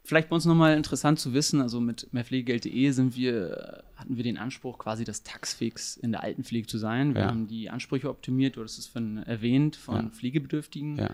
Vielleicht 0.04 0.30
bei 0.30 0.36
uns 0.36 0.46
nochmal 0.46 0.76
interessant 0.76 1.20
zu 1.20 1.34
wissen, 1.34 1.62
also 1.62 1.80
mit 1.80 2.12
mehrpflegegeld.de 2.12 2.92
sind 2.92 3.16
wir, 3.16 3.84
hatten 3.96 4.18
wir 4.18 4.24
den 4.24 4.38
Anspruch, 4.38 4.80
quasi 4.80 5.04
das 5.04 5.22
Taxfix 5.22 5.96
in 5.96 6.12
der 6.12 6.24
Altenpflege 6.24 6.66
zu 6.66 6.80
sein. 6.80 7.14
Wir 7.14 7.22
ja. 7.22 7.28
haben 7.28 7.48
die 7.48 7.70
Ansprüche 7.70 8.10
optimiert, 8.10 8.58
du 8.58 8.64
hast 8.64 8.80
es 8.80 8.88
von 8.88 9.18
erwähnt, 9.18 9.76
von 9.76 10.06
ja. 10.06 10.10
Pflegebedürftigen. 10.10 10.98
Ja. 10.98 11.12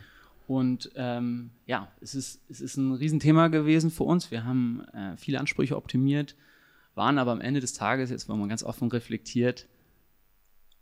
Und 0.48 0.90
ähm, 0.96 1.50
ja, 1.66 1.92
es 2.00 2.16
ist, 2.16 2.42
es 2.50 2.62
ist 2.62 2.78
ein 2.78 2.94
Riesenthema 2.94 3.50
gewesen 3.50 3.92
für 3.92 4.04
uns. 4.04 4.32
Wir 4.32 4.46
haben 4.46 4.86
äh, 4.94 5.18
viele 5.18 5.42
Ansprüche 5.42 5.76
optimiert, 5.76 6.36
waren 6.96 7.18
aber 7.18 7.34
am 7.34 7.42
Ende 7.42 7.60
des 7.60 7.74
Tages, 7.74 8.10
jetzt 8.10 8.30
wenn 8.30 8.40
man 8.40 8.48
ganz 8.48 8.64
offen 8.64 8.88
reflektiert, 8.90 9.68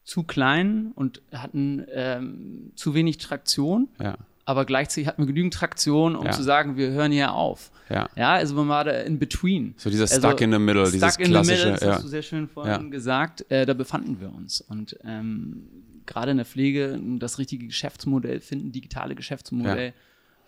zu 0.04 0.22
klein 0.22 0.92
und 0.94 1.24
hatten 1.32 1.84
ähm, 1.90 2.72
zu 2.76 2.94
wenig 2.94 3.18
Traktion. 3.18 3.88
Ja 4.00 4.20
aber 4.46 4.66
gleichzeitig 4.66 5.08
hatten 5.08 5.24
wir 5.24 5.28
genügend 5.28 5.54
Traktion, 5.54 6.16
um 6.16 6.26
ja. 6.26 6.32
zu 6.32 6.44
sagen, 6.44 6.78
wir 6.78 6.92
hören 6.92 7.12
hier 7.12 7.34
auf. 7.34 7.72
Ja. 7.90 8.08
ja, 8.16 8.34
also 8.34 8.56
man 8.56 8.68
war 8.68 8.84
da 8.84 8.92
in 8.92 9.20
between. 9.20 9.74
So 9.78 9.90
dieser 9.90 10.04
also 10.04 10.20
Stuck 10.20 10.42
in 10.42 10.52
the 10.52 10.60
Middle, 10.60 10.90
dieses 10.90 11.14
Stuck 11.14 11.26
in 11.26 11.32
klassische. 11.32 11.58
The 11.58 11.64
middle, 11.66 11.80
das 11.80 11.82
ja. 11.82 11.96
hast 11.96 12.04
du 12.04 12.08
sehr 12.08 12.22
schön 12.22 12.48
vorhin 12.48 12.92
gesagt. 12.92 13.50
Äh, 13.50 13.66
da 13.66 13.74
befanden 13.74 14.20
wir 14.22 14.34
uns. 14.34 14.62
Und 14.62 14.98
ähm, 15.04 15.68
gerade 16.06 16.32
in 16.32 16.38
der 16.38 16.46
Pflege 16.46 17.00
das 17.18 17.40
richtige 17.40 17.66
Geschäftsmodell 17.66 18.40
finden, 18.40 18.72
digitale 18.72 19.16
Geschäftsmodell, 19.16 19.94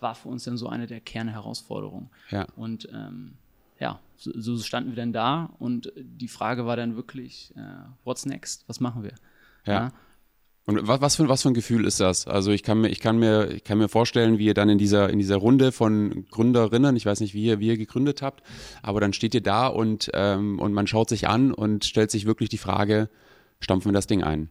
war 0.00 0.14
für 0.14 0.28
uns 0.28 0.44
dann 0.44 0.56
so 0.56 0.68
eine 0.68 0.86
der 0.86 1.00
Kernherausforderungen. 1.00 2.08
Ja. 2.30 2.46
Und 2.54 2.88
ähm, 2.92 3.32
ja, 3.80 3.98
so, 4.16 4.32
so, 4.34 4.58
standen 4.58 4.90
wir 4.90 4.96
dann 4.96 5.12
da 5.12 5.50
und 5.58 5.92
die 5.96 6.28
Frage 6.28 6.66
war 6.66 6.76
dann 6.76 6.94
wirklich, 6.96 7.52
äh, 7.56 7.60
what's 8.04 8.26
next? 8.26 8.64
Was 8.68 8.78
machen 8.80 9.02
wir? 9.02 9.14
ja. 9.66 9.92
Und 10.68 10.86
was, 10.86 11.00
was, 11.00 11.16
für, 11.16 11.26
was 11.30 11.40
für 11.40 11.48
ein 11.48 11.54
Gefühl 11.54 11.86
ist 11.86 11.98
das? 11.98 12.26
Also 12.26 12.50
ich 12.50 12.62
kann 12.62 12.82
mir, 12.82 12.88
ich 12.88 13.00
kann 13.00 13.18
mir, 13.18 13.50
ich 13.52 13.64
kann 13.64 13.78
mir 13.78 13.88
vorstellen, 13.88 14.36
wie 14.36 14.44
ihr 14.44 14.52
dann 14.52 14.68
in 14.68 14.76
dieser, 14.76 15.08
in 15.08 15.18
dieser 15.18 15.36
Runde 15.36 15.72
von 15.72 16.26
Gründerinnen, 16.30 16.94
ich 16.94 17.06
weiß 17.06 17.20
nicht, 17.20 17.32
wie 17.32 17.44
ihr, 17.44 17.58
wie 17.58 17.68
ihr 17.68 17.78
gegründet 17.78 18.20
habt, 18.20 18.42
aber 18.82 19.00
dann 19.00 19.14
steht 19.14 19.34
ihr 19.34 19.40
da 19.40 19.66
und, 19.66 20.10
ähm, 20.12 20.58
und 20.58 20.74
man 20.74 20.86
schaut 20.86 21.08
sich 21.08 21.26
an 21.26 21.54
und 21.54 21.86
stellt 21.86 22.10
sich 22.10 22.26
wirklich 22.26 22.50
die 22.50 22.58
Frage, 22.58 23.08
stampfen 23.60 23.88
wir 23.88 23.94
das 23.94 24.08
Ding 24.08 24.22
ein? 24.22 24.50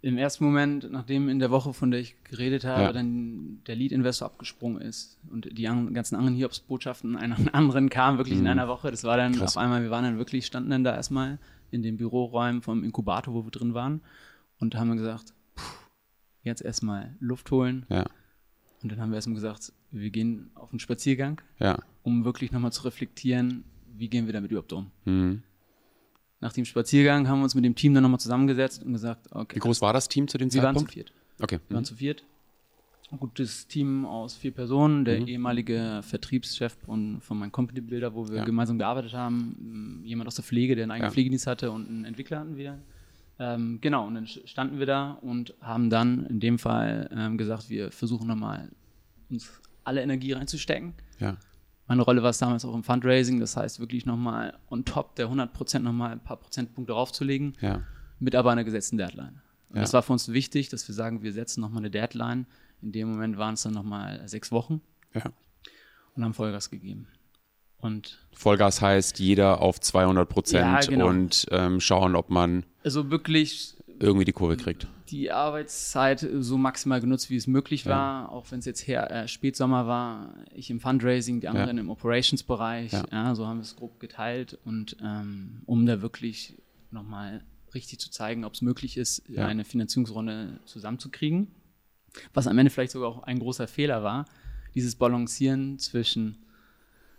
Im 0.00 0.16
ersten 0.16 0.46
Moment, 0.46 0.90
nachdem 0.90 1.28
in 1.28 1.40
der 1.40 1.50
Woche, 1.50 1.74
von 1.74 1.90
der 1.90 2.00
ich 2.00 2.14
geredet 2.24 2.64
habe, 2.64 2.84
ja. 2.84 2.92
dann 2.94 3.60
der 3.66 3.76
Lead-Investor 3.76 4.28
abgesprungen 4.28 4.80
ist 4.80 5.18
und 5.30 5.58
die 5.58 5.64
ganzen 5.64 6.16
anderen 6.16 6.36
Hiobs-Botschaften 6.36 7.16
einen 7.16 7.48
anderen 7.52 7.90
kamen, 7.90 8.16
wirklich 8.16 8.38
mhm. 8.38 8.46
in 8.46 8.52
einer 8.52 8.66
Woche. 8.66 8.90
Das 8.90 9.04
war 9.04 9.18
dann 9.18 9.34
Krass. 9.34 9.58
auf 9.58 9.62
einmal, 9.62 9.82
wir 9.82 9.90
waren 9.90 10.04
dann 10.04 10.16
wirklich, 10.16 10.46
standen 10.46 10.70
dann 10.70 10.84
da 10.84 10.96
erstmal 10.96 11.38
in 11.70 11.82
den 11.82 11.98
Büroräumen 11.98 12.62
vom 12.62 12.82
Inkubator, 12.82 13.34
wo 13.34 13.44
wir 13.44 13.50
drin 13.50 13.74
waren 13.74 14.00
und 14.60 14.76
haben 14.76 14.96
gesagt, 14.96 15.34
jetzt 16.42 16.62
erstmal 16.62 17.16
Luft 17.18 17.50
holen. 17.50 17.86
Ja. 17.88 18.04
Und 18.82 18.92
dann 18.92 19.00
haben 19.00 19.10
wir 19.10 19.16
erstmal 19.16 19.34
gesagt, 19.34 19.72
wir 19.90 20.10
gehen 20.10 20.50
auf 20.54 20.70
einen 20.70 20.78
Spaziergang, 20.78 21.40
ja. 21.58 21.78
um 22.02 22.24
wirklich 22.24 22.52
nochmal 22.52 22.72
zu 22.72 22.82
reflektieren, 22.82 23.64
wie 23.96 24.08
gehen 24.08 24.26
wir 24.26 24.32
damit 24.32 24.50
überhaupt 24.50 24.72
um. 24.72 24.90
Mhm. 25.04 25.42
Nach 26.40 26.52
dem 26.52 26.64
Spaziergang 26.64 27.28
haben 27.28 27.40
wir 27.40 27.44
uns 27.44 27.54
mit 27.54 27.64
dem 27.64 27.74
Team 27.74 27.92
dann 27.92 28.02
nochmal 28.02 28.20
zusammengesetzt 28.20 28.82
und 28.82 28.92
gesagt, 28.92 29.26
okay. 29.32 29.56
Wie 29.56 29.60
groß 29.60 29.82
war 29.82 29.92
das 29.92 30.08
Team 30.08 30.26
zu 30.28 30.38
dem 30.38 30.48
Zeitpunkt? 30.48 30.74
Wir 30.74 30.80
waren 30.80 30.86
zu 30.86 30.92
viert. 30.92 31.12
Okay. 31.42 31.56
Wir 31.56 31.60
mhm. 31.68 31.74
waren 31.74 31.84
zu 31.84 31.94
viert. 31.96 32.24
Ein 33.10 33.18
gutes 33.18 33.66
Team 33.66 34.06
aus 34.06 34.36
vier 34.36 34.52
Personen, 34.52 35.04
der 35.04 35.20
mhm. 35.20 35.26
ehemalige 35.26 36.00
Vertriebschef 36.02 36.76
von, 36.86 37.20
von 37.20 37.38
meinem 37.38 37.50
Company 37.50 37.80
Builder, 37.80 38.14
wo 38.14 38.28
wir 38.28 38.36
ja. 38.36 38.44
gemeinsam 38.44 38.78
gearbeitet 38.78 39.12
haben, 39.12 40.00
jemand 40.04 40.28
aus 40.28 40.36
der 40.36 40.44
Pflege, 40.44 40.76
der 40.76 40.84
einen 40.84 40.92
eigenen. 40.92 41.10
Pflegedienst 41.10 41.46
hatte 41.48 41.72
und 41.72 41.88
einen 41.88 42.04
Entwickler 42.04 42.38
hatten 42.38 42.56
wir 42.56 42.78
ähm, 43.40 43.78
genau, 43.80 44.06
und 44.06 44.14
dann 44.14 44.26
standen 44.26 44.78
wir 44.78 44.84
da 44.84 45.12
und 45.12 45.54
haben 45.62 45.88
dann 45.88 46.26
in 46.26 46.40
dem 46.40 46.58
Fall 46.58 47.08
ähm, 47.10 47.38
gesagt, 47.38 47.70
wir 47.70 47.90
versuchen 47.90 48.26
nochmal 48.26 48.70
uns 49.30 49.50
alle 49.82 50.02
Energie 50.02 50.32
reinzustecken. 50.32 50.92
Ja. 51.18 51.38
Meine 51.86 52.02
Rolle 52.02 52.22
war 52.22 52.28
es 52.28 52.38
damals 52.38 52.66
auch 52.66 52.74
im 52.74 52.84
Fundraising, 52.84 53.40
das 53.40 53.56
heißt 53.56 53.80
wirklich 53.80 54.04
nochmal 54.04 54.58
on 54.68 54.84
top 54.84 55.16
der 55.16 55.24
100 55.24 55.54
Prozent 55.54 55.86
nochmal 55.86 56.12
ein 56.12 56.20
paar 56.20 56.36
Prozentpunkte 56.36 56.92
draufzulegen, 56.92 57.54
ja. 57.62 57.80
mit 58.18 58.34
aber 58.34 58.52
einer 58.52 58.62
gesetzten 58.62 58.98
Deadline. 58.98 59.40
Ja. 59.72 59.80
Das 59.80 59.94
war 59.94 60.02
für 60.02 60.12
uns 60.12 60.28
wichtig, 60.28 60.68
dass 60.68 60.86
wir 60.86 60.94
sagen, 60.94 61.22
wir 61.22 61.32
setzen 61.32 61.62
nochmal 61.62 61.80
eine 61.80 61.90
Deadline. 61.90 62.46
In 62.82 62.92
dem 62.92 63.10
Moment 63.10 63.38
waren 63.38 63.54
es 63.54 63.62
dann 63.62 63.72
nochmal 63.72 64.20
sechs 64.28 64.52
Wochen 64.52 64.82
ja. 65.14 65.22
und 66.14 66.24
haben 66.24 66.34
Vollgas 66.34 66.68
gegeben. 66.68 67.08
Und 67.80 68.18
Vollgas 68.32 68.80
heißt 68.80 69.18
jeder 69.18 69.60
auf 69.60 69.80
200 69.80 70.28
Prozent 70.28 70.64
ja, 70.64 70.80
genau. 70.80 71.08
und 71.08 71.46
ähm, 71.50 71.80
schauen, 71.80 72.14
ob 72.14 72.30
man 72.30 72.64
also 72.82 73.10
wirklich 73.10 73.76
irgendwie 73.98 74.24
die 74.24 74.32
Kurve 74.32 74.56
kriegt. 74.56 74.86
Die 75.10 75.30
Arbeitszeit 75.30 76.26
so 76.38 76.56
maximal 76.56 77.00
genutzt, 77.00 77.30
wie 77.30 77.36
es 77.36 77.46
möglich 77.46 77.84
war, 77.84 78.22
ja. 78.24 78.28
auch 78.28 78.50
wenn 78.50 78.60
es 78.60 78.64
jetzt 78.64 78.86
her, 78.86 79.10
äh, 79.10 79.28
Spätsommer 79.28 79.86
war, 79.86 80.34
ich 80.54 80.70
im 80.70 80.80
Fundraising, 80.80 81.40
die 81.40 81.48
anderen 81.48 81.76
ja. 81.76 81.82
im 81.82 81.90
Operations-Bereich, 81.90 82.92
ja. 82.92 83.34
so 83.34 83.46
haben 83.46 83.58
wir 83.58 83.62
es 83.62 83.76
grob 83.76 83.98
geteilt 84.00 84.58
und 84.64 84.96
ähm, 85.02 85.62
um 85.66 85.84
da 85.84 86.00
wirklich 86.00 86.56
nochmal 86.90 87.44
richtig 87.74 87.98
zu 88.00 88.10
zeigen, 88.10 88.44
ob 88.44 88.54
es 88.54 88.62
möglich 88.62 88.96
ist, 88.96 89.22
eine 89.36 89.64
Finanzierungsrunde 89.64 90.60
zusammenzukriegen. 90.64 91.48
Was 92.34 92.46
am 92.46 92.58
Ende 92.58 92.70
vielleicht 92.70 92.92
sogar 92.92 93.08
auch 93.10 93.22
ein 93.22 93.38
großer 93.38 93.68
Fehler 93.68 94.02
war, 94.02 94.24
dieses 94.74 94.96
Balancieren 94.96 95.78
zwischen 95.78 96.44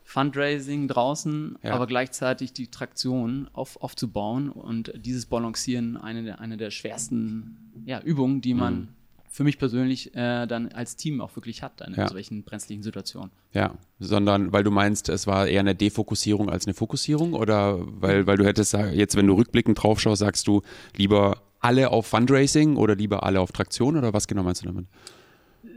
Fundraising 0.04 0.88
draußen, 0.88 1.58
ja. 1.64 1.74
aber 1.74 1.88
gleichzeitig 1.88 2.54
die 2.54 2.68
Traktion 2.68 3.50
auf, 3.54 3.82
aufzubauen 3.82 4.50
und 4.50 4.92
dieses 4.96 5.26
Balancieren 5.26 5.98
eine 5.98 6.24
der, 6.24 6.40
eine 6.42 6.58
der 6.58 6.72
schwersten 6.72 7.72
ja, 7.86 8.02
Übungen, 8.02 8.42
die 8.42 8.54
man 8.54 8.74
mhm. 8.76 8.88
für 9.30 9.44
mich 9.44 9.58
persönlich 9.58 10.14
äh, 10.16 10.48
dann 10.48 10.70
als 10.74 10.98
Team 10.98 11.22
auch 11.22 11.36
wirklich 11.36 11.64
hat 11.64 11.82
in 11.82 11.94
ja. 11.94 12.10
solchen 12.10 12.44
brenzlichen 12.44 12.84
Situationen. 12.84 13.32
Ja, 13.54 13.76
sondern 14.00 14.52
weil 14.52 14.64
du 14.64 14.72
meinst, 14.72 15.08
es 15.08 15.28
war 15.28 15.48
eher 15.48 15.62
eine 15.62 15.76
Defokussierung 15.76 16.50
als 16.50 16.68
eine 16.68 16.74
Fokussierung 16.74 17.34
oder 17.34 17.80
weil, 17.80 18.28
weil 18.28 18.38
du 18.38 18.46
hättest 18.46 18.74
jetzt, 18.74 19.16
wenn 19.16 19.28
du 19.28 19.36
rückblickend 19.36 19.82
drauf 19.82 20.02
schaust, 20.02 20.20
sagst 20.20 20.48
du 20.48 20.62
lieber 20.98 21.42
alle 21.62 21.92
auf 21.92 22.08
Fundraising 22.08 22.76
oder 22.76 22.96
lieber 22.96 23.24
alle 23.24 23.40
auf 23.40 23.52
Traktion 23.52 23.96
oder 23.96 24.14
was 24.14 24.28
genau 24.28 24.44
meinst 24.44 24.64
du 24.64 24.66
damit? 24.66 24.88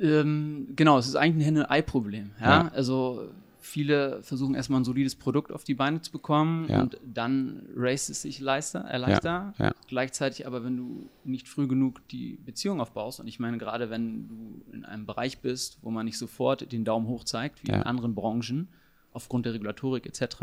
Ähm, 0.00 0.68
genau, 0.74 0.98
es 0.98 1.06
ist 1.06 1.16
eigentlich 1.16 1.46
ein 1.46 1.56
Henne-Ei-Problem. 1.56 2.30
Ja? 2.40 2.46
ja? 2.46 2.70
Also 2.74 3.28
viele 3.64 4.22
versuchen 4.22 4.54
erstmal 4.54 4.80
ein 4.80 4.84
solides 4.84 5.16
Produkt 5.16 5.50
auf 5.50 5.64
die 5.64 5.74
Beine 5.74 6.02
zu 6.02 6.12
bekommen 6.12 6.68
ja. 6.68 6.82
und 6.82 6.98
dann 7.04 7.66
race 7.74 8.10
es 8.10 8.22
sich 8.22 8.38
leichter, 8.38 8.88
äh, 8.90 8.98
leichter. 8.98 9.54
Ja, 9.58 9.64
ja. 9.66 9.74
Gleichzeitig 9.88 10.46
aber, 10.46 10.64
wenn 10.64 10.76
du 10.76 11.10
nicht 11.24 11.48
früh 11.48 11.66
genug 11.66 12.06
die 12.08 12.38
Beziehung 12.44 12.80
aufbaust, 12.80 13.20
und 13.20 13.26
ich 13.26 13.40
meine 13.40 13.58
gerade, 13.58 13.88
wenn 13.88 14.28
du 14.28 14.62
in 14.72 14.84
einem 14.84 15.06
Bereich 15.06 15.38
bist, 15.38 15.78
wo 15.82 15.90
man 15.90 16.04
nicht 16.04 16.18
sofort 16.18 16.70
den 16.72 16.84
Daumen 16.84 17.06
hoch 17.06 17.24
zeigt, 17.24 17.62
wie 17.64 17.72
in 17.72 17.82
anderen 17.82 18.14
Branchen, 18.14 18.68
aufgrund 19.12 19.46
der 19.46 19.54
Regulatorik 19.54 20.06
etc., 20.06 20.36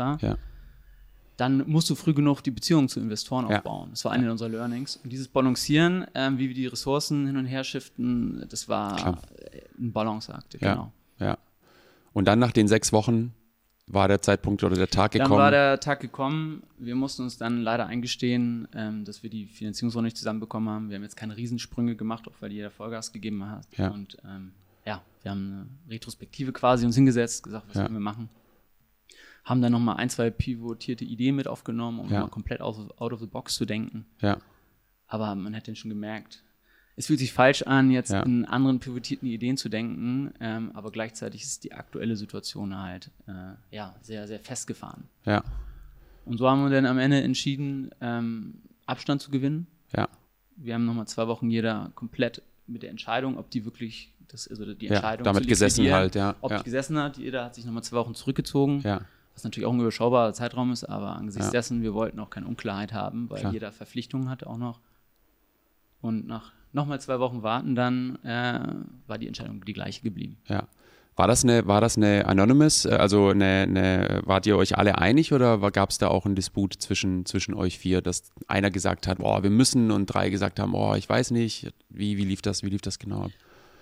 dann 1.36 1.66
musst 1.66 1.88
du 1.88 1.94
früh 1.94 2.12
genug 2.12 2.42
die 2.42 2.50
Beziehung 2.50 2.88
zu 2.88 3.00
Investoren 3.00 3.46
aufbauen. 3.46 3.90
Das 3.90 4.04
war 4.04 4.12
eine 4.12 4.30
unserer 4.30 4.50
Learnings. 4.50 4.96
Und 4.96 5.10
dieses 5.10 5.28
Balancieren, 5.28 6.06
ähm, 6.14 6.38
wie 6.38 6.48
wir 6.48 6.54
die 6.54 6.66
Ressourcen 6.66 7.26
hin 7.26 7.36
und 7.36 7.46
her 7.46 7.64
shiften, 7.64 8.44
das 8.48 8.68
war 8.68 8.96
Klar. 8.96 9.18
ein 9.78 9.92
Balanceakt, 9.92 10.58
genau. 10.58 10.92
Ja. 11.18 11.38
Und 12.12 12.26
dann 12.26 12.38
nach 12.38 12.52
den 12.52 12.68
sechs 12.68 12.92
Wochen 12.92 13.34
war 13.86 14.08
der 14.08 14.22
Zeitpunkt 14.22 14.62
oder 14.64 14.76
der 14.76 14.88
Tag 14.88 15.12
gekommen? 15.12 15.30
Dann 15.30 15.38
war 15.38 15.50
der 15.50 15.80
Tag 15.80 16.00
gekommen. 16.00 16.62
Wir 16.78 16.94
mussten 16.94 17.22
uns 17.22 17.36
dann 17.36 17.62
leider 17.62 17.86
eingestehen, 17.86 18.68
ähm, 18.74 19.04
dass 19.04 19.22
wir 19.22 19.30
die 19.30 19.46
Finanzierungsrunde 19.46 20.06
nicht 20.06 20.16
zusammenbekommen 20.16 20.68
haben. 20.68 20.88
Wir 20.88 20.96
haben 20.96 21.02
jetzt 21.02 21.16
keine 21.16 21.36
Riesensprünge 21.36 21.96
gemacht, 21.96 22.28
auch 22.28 22.34
weil 22.40 22.52
jeder 22.52 22.70
Vollgas 22.70 23.12
gegeben 23.12 23.44
hat. 23.46 23.66
Ja. 23.76 23.88
Und 23.88 24.18
ähm, 24.24 24.52
ja, 24.86 25.02
wir 25.22 25.30
haben 25.30 25.68
eine 25.86 25.94
Retrospektive 25.94 26.52
quasi 26.52 26.86
uns 26.86 26.94
hingesetzt, 26.94 27.42
gesagt, 27.42 27.68
was 27.68 27.76
ja. 27.76 27.82
können 27.82 27.96
wir 27.96 28.00
machen. 28.00 28.28
Haben 29.44 29.60
dann 29.60 29.72
nochmal 29.72 29.96
ein, 29.96 30.08
zwei 30.08 30.30
pivotierte 30.30 31.04
Ideen 31.04 31.34
mit 31.34 31.48
aufgenommen, 31.48 31.98
um 31.98 32.08
ja. 32.10 32.20
mal 32.20 32.28
komplett 32.28 32.60
out 32.60 32.78
of, 32.78 33.00
out 33.00 33.12
of 33.12 33.20
the 33.20 33.26
box 33.26 33.56
zu 33.56 33.64
denken. 33.64 34.06
Ja. 34.20 34.38
Aber 35.08 35.34
man 35.34 35.54
hat 35.56 35.66
dann 35.66 35.76
schon 35.76 35.90
gemerkt, 35.90 36.44
es 36.96 37.06
fühlt 37.06 37.18
sich 37.18 37.32
falsch 37.32 37.62
an, 37.62 37.90
jetzt 37.90 38.12
ja. 38.12 38.22
in 38.22 38.44
anderen 38.44 38.78
pivotierten 38.78 39.28
Ideen 39.28 39.56
zu 39.56 39.68
denken, 39.68 40.32
ähm, 40.40 40.72
aber 40.74 40.90
gleichzeitig 40.90 41.42
ist 41.42 41.64
die 41.64 41.72
aktuelle 41.72 42.16
Situation 42.16 42.78
halt 42.78 43.10
äh, 43.26 43.54
ja, 43.74 43.94
sehr, 44.02 44.26
sehr 44.26 44.40
festgefahren. 44.40 45.04
Ja. 45.24 45.42
Und 46.24 46.38
so 46.38 46.48
haben 46.48 46.62
wir 46.62 46.70
dann 46.70 46.86
am 46.86 46.98
Ende 46.98 47.22
entschieden, 47.22 47.90
ähm, 48.00 48.54
Abstand 48.86 49.22
zu 49.22 49.30
gewinnen. 49.30 49.66
Ja. 49.96 50.08
Wir 50.56 50.74
haben 50.74 50.84
nochmal 50.84 51.06
zwei 51.06 51.26
Wochen 51.28 51.50
jeder 51.50 51.90
komplett 51.94 52.42
mit 52.66 52.82
der 52.82 52.90
Entscheidung, 52.90 53.38
ob 53.38 53.50
die 53.50 53.64
wirklich, 53.64 54.12
das, 54.28 54.46
also 54.48 54.74
die 54.74 54.88
Entscheidung 54.88 55.26
ja, 55.26 55.32
damit 55.32 55.48
gesessen 55.48 55.90
halt, 55.90 56.14
ja. 56.14 56.36
Ob 56.42 56.50
ja. 56.50 56.58
die 56.58 56.64
gesessen 56.64 56.98
hat, 56.98 57.16
jeder 57.16 57.44
hat 57.44 57.54
sich 57.54 57.64
nochmal 57.64 57.82
zwei 57.82 57.96
Wochen 57.96 58.14
zurückgezogen. 58.14 58.80
Ja. 58.80 59.00
Was 59.34 59.44
natürlich 59.44 59.66
auch 59.66 59.72
ein 59.72 59.80
überschaubarer 59.80 60.34
Zeitraum 60.34 60.72
ist, 60.72 60.84
aber 60.84 61.16
angesichts 61.16 61.46
ja. 61.46 61.52
dessen, 61.52 61.80
wir 61.82 61.94
wollten 61.94 62.18
auch 62.20 62.28
keine 62.28 62.46
Unklarheit 62.46 62.92
haben, 62.92 63.30
weil 63.30 63.40
Klar. 63.40 63.52
jeder 63.54 63.72
Verpflichtungen 63.72 64.28
hatte 64.28 64.46
auch 64.46 64.58
noch. 64.58 64.78
Und 66.02 66.26
nach 66.26 66.52
nochmal 66.72 67.00
zwei 67.00 67.18
Wochen 67.18 67.42
warten, 67.42 67.74
dann 67.74 68.16
äh, 68.24 68.60
war 69.06 69.18
die 69.18 69.26
Entscheidung 69.26 69.64
die 69.64 69.72
gleiche 69.72 70.02
geblieben. 70.02 70.36
Ja. 70.48 70.66
War 71.14 71.28
das 71.28 71.44
eine, 71.44 71.66
war 71.66 71.82
das 71.82 71.98
eine 71.98 72.26
Anonymous, 72.26 72.86
äh, 72.86 72.90
also 72.90 73.28
eine, 73.28 73.44
eine, 73.44 74.22
wart 74.24 74.46
ihr 74.46 74.56
euch 74.56 74.78
alle 74.78 74.98
einig 74.98 75.32
oder 75.32 75.58
gab 75.70 75.90
es 75.90 75.98
da 75.98 76.08
auch 76.08 76.24
einen 76.24 76.34
Disput 76.34 76.74
zwischen, 76.74 77.26
zwischen 77.26 77.54
euch 77.54 77.78
vier, 77.78 78.00
dass 78.00 78.32
einer 78.48 78.70
gesagt 78.70 79.06
hat, 79.06 79.18
boah, 79.18 79.42
wir 79.42 79.50
müssen 79.50 79.90
und 79.90 80.06
drei 80.06 80.30
gesagt 80.30 80.58
haben, 80.58 80.72
boah, 80.72 80.96
ich 80.96 81.08
weiß 81.08 81.30
nicht, 81.32 81.72
wie, 81.90 82.16
wie 82.16 82.24
lief 82.24 82.40
das, 82.40 82.62
wie 82.62 82.70
lief 82.70 82.80
das 82.80 82.98
genau 82.98 83.24
ab? 83.24 83.30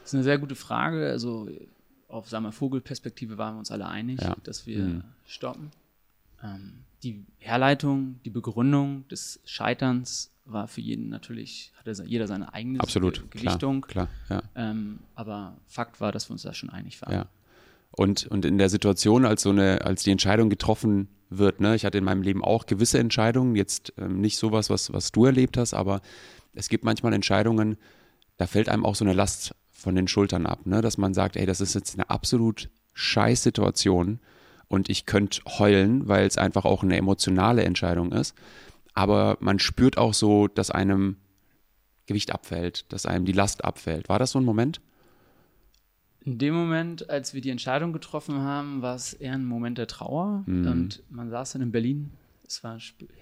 Das 0.03 0.11
ist 0.11 0.15
eine 0.15 0.25
sehr 0.25 0.39
gute 0.39 0.57
Frage. 0.57 1.09
Also 1.09 1.49
auf 2.09 2.29
sagen 2.29 2.51
Vogelperspektive 2.51 3.39
waren 3.39 3.55
wir 3.55 3.59
uns 3.61 3.71
alle 3.71 3.87
einig, 3.87 4.21
ja. 4.21 4.35
dass 4.43 4.67
wir 4.67 4.79
mhm. 4.81 5.05
stoppen. 5.25 5.71
Ähm, 6.43 6.85
die 7.05 7.25
Herleitung, 7.39 8.21
die 8.25 8.31
Begründung 8.31 9.07
des 9.09 9.41
Scheiterns 9.45 10.33
war 10.53 10.69
für 10.69 10.81
jeden 10.81 11.09
natürlich, 11.09 11.73
hatte 11.79 11.93
jeder 12.05 12.27
seine 12.27 12.53
eigene 12.55 12.81
Absolut, 12.81 13.31
Gewichtung. 13.31 13.83
Klar, 13.83 14.09
klar 14.27 14.43
ja. 14.55 14.71
ähm, 14.71 15.01
aber 15.15 15.57
Fakt 15.67 16.01
war, 16.01 16.13
dass 16.13 16.29
wir 16.29 16.33
uns 16.33 16.43
da 16.43 16.55
schon 16.55 16.71
einig 16.71 17.01
waren. 17.03 17.13
Ja. 17.13 17.27
Und, 17.93 18.27
und 18.27 18.45
in 18.45 18.59
der 18.59 18.69
Situation, 18.69 19.25
als 19.25 19.43
so 19.43 19.51
eine, 19.51 19.85
als 19.85 20.03
die 20.05 20.11
Entscheidung 20.11 20.49
getroffen 20.49 21.09
wird, 21.29 21.61
ne, 21.61 21.75
ich 21.75 21.85
hatte 21.85 21.99
in 21.99 22.05
meinem 22.05 22.23
Leben 22.23 22.45
auch 22.45 22.67
gewisse 22.67 22.99
Entscheidungen, 22.99 23.57
jetzt 23.57 23.93
ähm, 23.99 24.21
nicht 24.21 24.37
sowas, 24.37 24.71
was, 24.71 24.93
was 24.93 25.13
du 25.13 25.25
erlebt 25.25 25.57
hast, 25.57 25.75
aber 25.75 26.01
es 26.55 26.69
gibt 26.69 26.85
manchmal 26.85 27.13
Entscheidungen, 27.13 27.77
da 28.37 28.47
fällt 28.47 28.69
einem 28.69 28.85
auch 28.85 28.95
so 28.95 29.05
eine 29.05 29.13
Last 29.13 29.55
von 29.71 29.95
den 29.95 30.09
Schultern 30.09 30.47
ab, 30.47 30.67
ne, 30.67 30.81
dass 30.83 30.99
man 30.99 31.15
sagt, 31.15 31.37
ey, 31.37 31.47
das 31.47 31.61
ist 31.61 31.75
jetzt 31.75 31.95
eine 31.95 32.11
absolut 32.11 32.71
scheiß 32.95 33.43
Situation 33.43 34.21
und 34.69 34.89
ich 34.89 35.07
könnte 35.07 35.43
heulen, 35.59 36.07
weil 36.07 36.27
es 36.27 36.39
einfach 36.39 36.65
auch 36.65 36.83
eine 36.83 36.97
emotionale 36.97 37.65
Entscheidung 37.65 38.13
ist. 38.13 38.35
Aber 38.95 39.37
man 39.41 39.59
spürt 39.59 39.99
auch 39.99 40.15
so, 40.15 40.49
dass 40.49 40.71
einem 40.71 41.17
Gewicht 42.07 42.33
abfällt, 42.33 42.93
dass 42.93 43.07
einem 43.07 43.25
die 43.25 43.33
Last 43.33 43.65
abfällt. 43.65 44.09
War 44.09 44.19
das 44.19 44.33
so 44.33 44.41
ein 44.41 44.45
Moment? 44.45 44.81
In 46.23 46.39
dem 46.39 46.55
Moment, 46.55 47.09
als 47.09 47.33
wir 47.33 47.41
die 47.41 47.51
Entscheidung 47.51 47.93
getroffen 47.93 48.41
haben, 48.41 48.83
war 48.83 48.95
es 48.95 49.15
eher 49.15 49.33
ein 49.33 49.45
Moment 49.45 49.79
der 49.79 49.87
Trauer. 49.87 50.43
Mhm. 50.47 50.67
Und 50.67 51.03
man 51.09 51.31
saß 51.31 51.53
dann 51.53 51.63
in 51.63 51.73
Berlin. 51.73 52.11
Es 52.47 52.65
war 52.65 52.79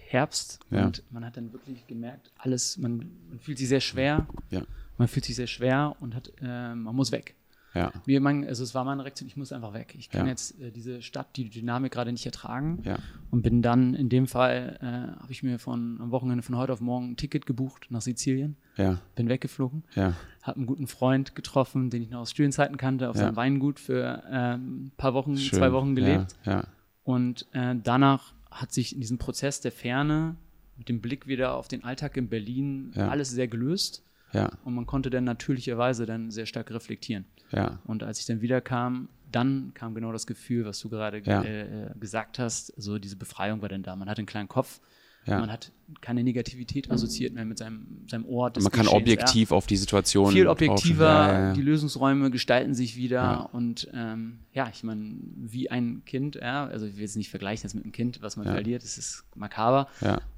Herbst 0.07 0.59
ja. 0.71 0.87
und 0.87 1.05
man 1.11 1.25
hat 1.25 1.37
dann 1.37 1.53
wirklich 1.53 1.87
gemerkt, 1.87 2.33
alles, 2.39 2.79
man, 2.79 3.11
man 3.29 3.39
fühlt 3.41 3.59
sich 3.59 3.69
sehr 3.69 3.81
schwer. 3.81 4.27
Ja. 4.49 4.63
Man 4.97 5.07
fühlt 5.07 5.27
sich 5.27 5.37
sehr 5.37 5.47
schwer 5.47 5.97
und 6.01 6.15
hat, 6.15 6.33
äh, 6.41 6.75
man 6.75 6.97
muss 6.97 7.13
weg. 7.13 7.37
Ja. 7.79 7.93
Wie 8.05 8.19
man, 8.19 8.45
also 8.45 8.65
es 8.65 8.75
war 8.75 8.85
meine 8.85 9.05
Reaktion, 9.05 9.29
ich 9.29 9.37
muss 9.37 9.53
einfach 9.53 9.73
weg. 9.73 9.95
Ich 9.97 10.11
kann 10.11 10.27
ja. 10.27 10.31
jetzt 10.31 10.61
äh, 10.61 10.71
diese 10.71 11.01
Stadt, 11.01 11.37
die 11.37 11.49
Dynamik 11.49 11.93
gerade 11.93 12.11
nicht 12.11 12.27
ertragen. 12.27 12.81
Ja. 12.85 12.99
Und 13.31 13.43
bin 13.43 13.63
dann, 13.63 13.95
in 13.95 14.09
dem 14.09 14.27
Fall, 14.27 14.79
äh, 14.81 15.21
habe 15.21 15.31
ich 15.31 15.43
mir 15.43 15.59
von 15.59 16.01
am 16.01 16.11
Wochenende 16.11 16.43
von 16.43 16.57
heute 16.57 16.73
auf 16.73 16.81
morgen 16.81 17.13
ein 17.13 17.17
Ticket 17.17 17.47
gebucht 17.47 17.87
nach 17.91 18.01
Sizilien. 18.01 18.57
Ja. 18.77 18.99
Bin 19.15 19.29
weggeflogen. 19.29 19.85
Ja. 19.95 20.15
Habe 20.43 20.57
einen 20.57 20.67
guten 20.67 20.87
Freund 20.87 21.35
getroffen, 21.35 21.91
den 21.91 22.03
ich 22.03 22.11
noch 22.11 22.21
aus 22.21 22.31
Studienzeiten 22.31 22.77
kannte, 22.77 23.11
auf 23.11 23.17
seinem 23.17 23.37
Weingut 23.37 23.79
für 23.79 24.23
äh, 24.29 24.55
ein 24.55 24.93
paar 24.97 25.15
Wochen, 25.15 25.37
Schön. 25.37 25.59
zwei 25.59 25.73
Wochen 25.73 25.95
gelebt. 25.95 26.37
Ja. 26.45 26.65
Und 27.05 27.47
äh, 27.53 27.77
danach 27.83 28.35
hat 28.51 28.73
sich 28.73 28.95
in 28.95 29.01
diesem 29.01 29.19
Prozess 29.19 29.61
der 29.61 29.73
Ferne 29.73 30.37
mit 30.77 30.89
dem 30.89 31.01
Blick 31.01 31.27
wieder 31.27 31.55
auf 31.55 31.69
den 31.69 31.85
Alltag 31.85 32.17
in 32.17 32.29
Berlin 32.29 32.93
alles 32.95 33.31
sehr 33.31 33.49
gelöst. 33.49 34.05
Ja. 34.33 34.51
Und 34.65 34.75
man 34.75 34.87
konnte 34.87 35.11
dann 35.11 35.25
natürlicherweise 35.25 36.07
dann 36.07 36.31
sehr 36.31 36.47
stark 36.47 36.71
reflektieren. 36.71 37.25
Ja. 37.51 37.79
Und 37.85 38.03
als 38.03 38.21
ich 38.21 38.27
dann 38.27 38.41
wieder 38.41 38.61
kam, 38.61 39.09
dann 39.31 39.73
kam 39.75 39.95
genau 39.95 40.13
das 40.13 40.27
Gefühl, 40.27 40.65
was 40.65 40.81
du 40.81 40.89
gerade 40.89 41.21
ja. 41.25 41.43
äh, 41.43 41.91
gesagt 41.99 42.39
hast. 42.39 42.73
So 42.77 42.99
diese 42.99 43.17
Befreiung 43.17 43.63
war 43.63 43.69
dann 43.69 43.83
da. 43.83 43.97
Man 43.97 44.09
hat 44.09 44.19
einen 44.19 44.27
kleinen 44.27 44.49
Kopf. 44.49 44.81
Ja. 45.29 45.41
Man 45.41 45.53
hat 45.53 45.73
keine 46.01 46.23
Negativität 46.23 46.91
assoziiert 46.91 47.35
mehr 47.35 47.45
mit 47.45 47.59
seinem, 47.59 48.05
seinem 48.09 48.27
Ort. 48.27 48.61
Man 48.61 48.71
kann 48.71 48.85
Geschehens. 48.85 49.03
objektiv 49.03 49.53
auf 49.53 49.67
die 49.67 49.77
Situation. 49.77 50.33
Viel 50.33 50.47
objektiver, 50.47 51.05
ja, 51.05 51.53
die 51.53 51.63
Lösungsräume 51.63 52.31
gestalten 52.31 52.75
sich 52.75 52.97
wieder. 52.97 53.51
Und 53.53 53.89
ähm, 53.95 54.41
ja, 54.53 54.69
ich 54.73 54.83
meine, 54.85 55.17
wie 55.37 55.71
ein 55.71 56.03
Kind, 56.05 56.37
ja, 56.37 56.67
also 56.67 56.87
ich 56.87 56.95
will 56.97 57.03
jetzt 57.03 57.17
nicht 57.17 57.31
vergleichen 57.31 57.63
das 57.65 57.75
mit 57.75 57.85
einem 57.85 57.93
Kind, 57.93 58.23
was 58.23 58.37
man 58.37 58.47
verliert, 58.47 58.83
das 58.83 58.99
ist 58.99 59.25
makaber. 59.35 59.89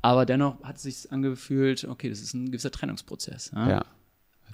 Aber 0.02 0.26
dennoch 0.26 0.62
hat 0.62 0.76
es 0.76 0.82
sich 0.82 1.12
angefühlt, 1.12 1.84
okay, 1.84 2.08
das 2.08 2.20
ist 2.20 2.34
ein 2.34 2.46
gewisser 2.46 2.70
Trennungsprozess. 2.70 3.52
Ja, 3.54 3.84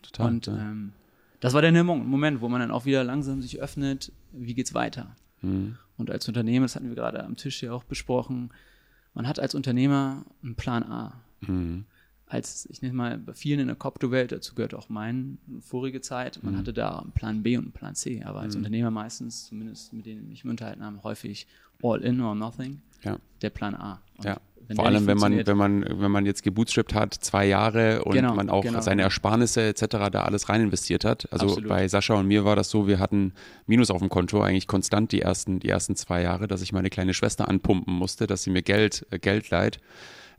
total. 0.02 0.28
Und 0.28 0.48
ähm, 0.48 0.92
das 1.40 1.52
war 1.52 1.62
der 1.62 1.84
Moment, 1.84 2.40
wo 2.40 2.48
man 2.48 2.60
dann 2.60 2.70
auch 2.70 2.86
wieder 2.86 3.04
langsam 3.04 3.42
sich 3.42 3.60
öffnet, 3.60 4.12
wie 4.32 4.54
geht's 4.54 4.74
weiter? 4.74 5.14
Mhm. 5.42 5.76
Und 5.96 6.10
als 6.10 6.26
Unternehmer, 6.28 6.64
das 6.64 6.76
hatten 6.76 6.88
wir 6.88 6.96
gerade 6.96 7.24
am 7.24 7.36
Tisch 7.36 7.62
ja 7.62 7.72
auch 7.72 7.84
besprochen, 7.84 8.50
man 9.16 9.26
hat 9.26 9.40
als 9.40 9.54
Unternehmer 9.54 10.24
einen 10.44 10.54
Plan 10.54 10.84
A. 10.84 11.20
Mhm. 11.40 11.86
Als, 12.28 12.66
ich 12.70 12.82
nenne 12.82 12.94
mal, 12.94 13.18
bei 13.18 13.32
vielen 13.32 13.60
in 13.60 13.66
der 13.68 13.76
Kryptowelt, 13.76 14.30
dazu 14.30 14.54
gehört 14.54 14.74
auch 14.74 14.88
meine 14.88 15.38
vorige 15.60 16.00
Zeit, 16.00 16.42
man 16.42 16.54
mhm. 16.54 16.58
hatte 16.58 16.72
da 16.72 16.98
einen 16.98 17.12
Plan 17.12 17.42
B 17.42 17.56
und 17.56 17.64
einen 17.64 17.72
Plan 17.72 17.94
C, 17.94 18.22
aber 18.22 18.40
als 18.40 18.54
mhm. 18.54 18.60
Unternehmer 18.60 18.90
meistens, 18.90 19.46
zumindest 19.46 19.92
mit 19.92 20.06
denen 20.06 20.30
ich 20.32 20.44
mich 20.44 20.50
unterhalten 20.50 20.84
habe, 20.84 21.02
häufig 21.02 21.46
all 21.82 22.02
in 22.02 22.20
or 22.20 22.34
nothing, 22.34 22.82
ja. 23.02 23.18
der 23.42 23.50
Plan 23.50 23.74
A. 23.74 24.02
Und 24.18 24.24
ja. 24.24 24.40
Vor 24.74 24.84
allem, 24.84 25.06
wenn 25.06 25.18
man, 25.18 25.46
wenn 25.46 25.56
man, 25.56 25.84
wenn 26.00 26.10
man 26.10 26.26
jetzt 26.26 26.42
gebootstrapped 26.42 26.92
hat, 26.92 27.14
zwei 27.14 27.46
Jahre 27.46 28.02
und 28.02 28.14
genau, 28.14 28.34
man 28.34 28.50
auch 28.50 28.62
genau. 28.62 28.80
seine 28.80 29.02
Ersparnisse 29.02 29.62
etc. 29.62 29.86
da 30.10 30.22
alles 30.22 30.48
rein 30.48 30.60
investiert 30.60 31.04
hat. 31.04 31.32
Also 31.32 31.46
Absolut. 31.46 31.68
bei 31.68 31.86
Sascha 31.86 32.14
und 32.14 32.26
mir 32.26 32.44
war 32.44 32.56
das 32.56 32.68
so, 32.68 32.88
wir 32.88 32.98
hatten 32.98 33.32
Minus 33.66 33.90
auf 33.90 34.00
dem 34.00 34.08
Konto 34.08 34.40
eigentlich 34.42 34.66
konstant 34.66 35.12
die 35.12 35.22
ersten, 35.22 35.60
die 35.60 35.68
ersten 35.68 35.94
zwei 35.94 36.22
Jahre, 36.22 36.48
dass 36.48 36.62
ich 36.62 36.72
meine 36.72 36.90
kleine 36.90 37.14
Schwester 37.14 37.48
anpumpen 37.48 37.94
musste, 37.94 38.26
dass 38.26 38.42
sie 38.42 38.50
mir 38.50 38.62
Geld, 38.62 39.06
äh, 39.10 39.20
Geld 39.20 39.50
leiht. 39.50 39.78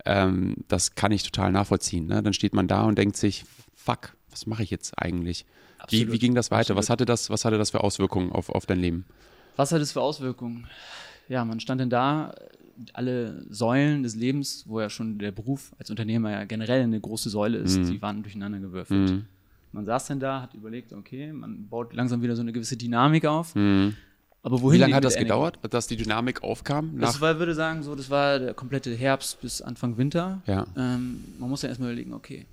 Ähm, 0.05 0.55
das 0.67 0.95
kann 0.95 1.11
ich 1.11 1.23
total 1.23 1.53
nachvollziehen. 1.53 2.07
Ne? 2.07 2.21
Dann 2.21 2.33
steht 2.33 2.53
man 2.53 2.67
da 2.67 2.83
und 2.83 2.97
denkt 2.97 3.15
sich, 3.15 3.45
fuck, 3.75 4.13
was 4.29 4.45
mache 4.45 4.63
ich 4.63 4.71
jetzt 4.71 4.93
eigentlich? 4.97 5.45
Wie, 5.89 6.11
wie, 6.11 6.19
ging 6.19 6.35
das 6.35 6.51
weiter? 6.51 6.75
Was 6.75 6.89
hatte 6.89 7.05
das, 7.05 7.29
was 7.29 7.45
hatte 7.45 7.57
das 7.57 7.71
für 7.71 7.83
Auswirkungen 7.83 8.31
auf, 8.31 8.49
auf 8.49 8.65
dein 8.65 8.79
Leben? 8.79 9.05
Was 9.55 9.71
hat 9.71 9.81
es 9.81 9.93
für 9.93 10.01
Auswirkungen? 10.01 10.67
Ja, 11.29 11.45
man 11.45 11.59
stand 11.59 11.81
denn 11.81 11.89
da, 11.89 12.33
alle 12.93 13.45
Säulen 13.49 14.03
des 14.03 14.15
Lebens, 14.15 14.65
wo 14.67 14.79
ja 14.79 14.89
schon 14.89 15.17
der 15.19 15.31
Beruf 15.31 15.73
als 15.79 15.89
Unternehmer 15.89 16.31
ja 16.31 16.43
generell 16.45 16.83
eine 16.83 16.99
große 16.99 17.29
Säule 17.29 17.57
ist, 17.57 17.77
mhm. 17.77 17.91
die 17.91 18.01
waren 18.01 18.23
durcheinander 18.23 18.59
gewürfelt. 18.59 19.11
Mhm. 19.11 19.25
Man 19.71 19.85
saß 19.85 20.07
dann 20.07 20.19
da, 20.19 20.41
hat 20.41 20.53
überlegt, 20.53 20.93
okay, 20.93 21.31
man 21.31 21.67
baut 21.67 21.93
langsam 21.93 22.21
wieder 22.21 22.35
so 22.35 22.41
eine 22.41 22.53
gewisse 22.53 22.77
Dynamik 22.77 23.25
auf. 23.25 23.53
Mhm. 23.55 23.95
Aber 24.43 24.61
wohin 24.61 24.77
Wie 24.77 24.81
lange 24.81 24.95
hat 24.95 25.03
das 25.03 25.17
gedauert, 25.17 25.59
dass 25.69 25.87
die 25.87 25.97
Dynamik 25.97 26.41
aufkam? 26.41 26.97
Das 26.99 27.19
war, 27.19 27.37
würde 27.37 27.53
sagen, 27.53 27.83
so, 27.83 27.95
das 27.95 28.09
war 28.09 28.39
der 28.39 28.53
komplette 28.53 28.93
Herbst 28.95 29.41
bis 29.41 29.61
Anfang 29.61 29.97
Winter. 29.97 30.41
Ja. 30.45 30.65
Ähm, 30.77 31.23
man 31.37 31.49
muss 31.49 31.63
ja 31.63 31.69
erstmal 31.69 31.89
überlegen, 31.89 32.13
okay, 32.13 32.45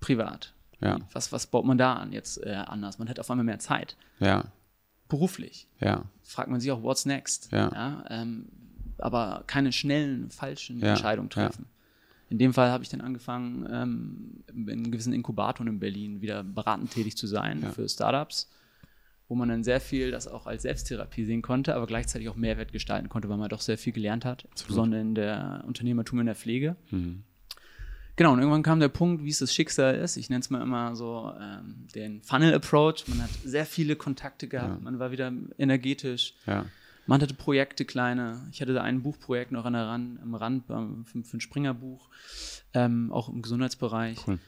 privat. 0.00 0.52
Ja. 0.80 0.98
Was, 1.12 1.30
was 1.30 1.46
baut 1.46 1.64
man 1.64 1.78
da 1.78 1.94
an 1.94 2.12
jetzt 2.12 2.44
äh, 2.44 2.50
anders? 2.50 2.98
Man 2.98 3.08
hat 3.08 3.20
auf 3.20 3.30
einmal 3.30 3.44
mehr 3.44 3.58
Zeit. 3.58 3.96
Ja. 4.18 4.44
Beruflich. 5.08 5.68
Ja. 5.78 6.04
Fragt 6.22 6.50
man 6.50 6.60
sich 6.60 6.72
auch, 6.72 6.82
what's 6.82 7.06
next? 7.06 7.52
Ja. 7.52 7.70
ja 7.72 8.04
ähm, 8.08 8.46
aber 9.02 9.44
keine 9.46 9.72
schnellen, 9.72 10.30
falschen 10.30 10.78
ja, 10.78 10.90
Entscheidungen 10.90 11.30
treffen. 11.30 11.66
Ja. 11.68 11.80
In 12.30 12.38
dem 12.38 12.54
Fall 12.54 12.70
habe 12.70 12.84
ich 12.84 12.90
dann 12.90 13.00
angefangen, 13.00 13.66
ähm, 13.70 14.44
in 14.68 14.90
gewissen 14.90 15.12
Inkubatoren 15.12 15.66
in 15.66 15.80
Berlin 15.80 16.20
wieder 16.20 16.44
beratend 16.44 16.92
tätig 16.92 17.16
zu 17.16 17.26
sein 17.26 17.60
ja. 17.62 17.70
für 17.70 17.88
Startups, 17.88 18.48
wo 19.28 19.34
man 19.34 19.48
dann 19.48 19.64
sehr 19.64 19.80
viel 19.80 20.12
das 20.12 20.28
auch 20.28 20.46
als 20.46 20.62
Selbsttherapie 20.62 21.24
sehen 21.24 21.42
konnte, 21.42 21.74
aber 21.74 21.86
gleichzeitig 21.86 22.28
auch 22.28 22.36
Mehrwert 22.36 22.72
gestalten 22.72 23.08
konnte, 23.08 23.28
weil 23.28 23.36
man 23.36 23.48
doch 23.48 23.60
sehr 23.60 23.78
viel 23.78 23.92
gelernt 23.92 24.24
hat, 24.24 24.46
insbesondere 24.52 25.00
in 25.00 25.16
der 25.16 25.64
Unternehmertum 25.66 26.20
in 26.20 26.26
der 26.26 26.36
Pflege. 26.36 26.76
Mhm. 26.90 27.24
Genau, 28.14 28.34
und 28.34 28.38
irgendwann 28.38 28.62
kam 28.62 28.80
der 28.80 28.88
Punkt, 28.88 29.24
wie 29.24 29.30
es 29.30 29.38
das 29.38 29.54
Schicksal 29.54 29.94
ist. 29.94 30.16
Ich 30.16 30.28
nenne 30.28 30.40
es 30.40 30.50
mal 30.50 30.60
immer 30.60 30.94
so 30.94 31.32
ähm, 31.40 31.86
den 31.94 32.22
Funnel 32.22 32.54
Approach. 32.54 33.08
Man 33.08 33.22
hat 33.22 33.30
sehr 33.44 33.64
viele 33.64 33.96
Kontakte 33.96 34.46
gehabt, 34.46 34.76
ja. 34.76 34.84
man 34.84 34.98
war 34.98 35.10
wieder 35.10 35.32
energetisch. 35.58 36.34
Ja. 36.46 36.66
Man 37.10 37.20
hatte 37.20 37.34
Projekte, 37.34 37.84
kleine. 37.84 38.40
Ich 38.52 38.60
hatte 38.62 38.72
da 38.72 38.82
ein 38.82 39.02
Buchprojekt 39.02 39.50
noch 39.50 39.64
an 39.64 39.72
der 39.72 39.84
Rand, 39.84 40.22
am 40.22 40.36
Rand 40.36 40.66
für, 40.66 41.24
für 41.24 41.36
ein 41.38 41.40
Springerbuch, 41.40 42.08
ähm, 42.72 43.10
auch 43.10 43.28
im 43.28 43.42
Gesundheitsbereich. 43.42 44.28
Cool. 44.28 44.38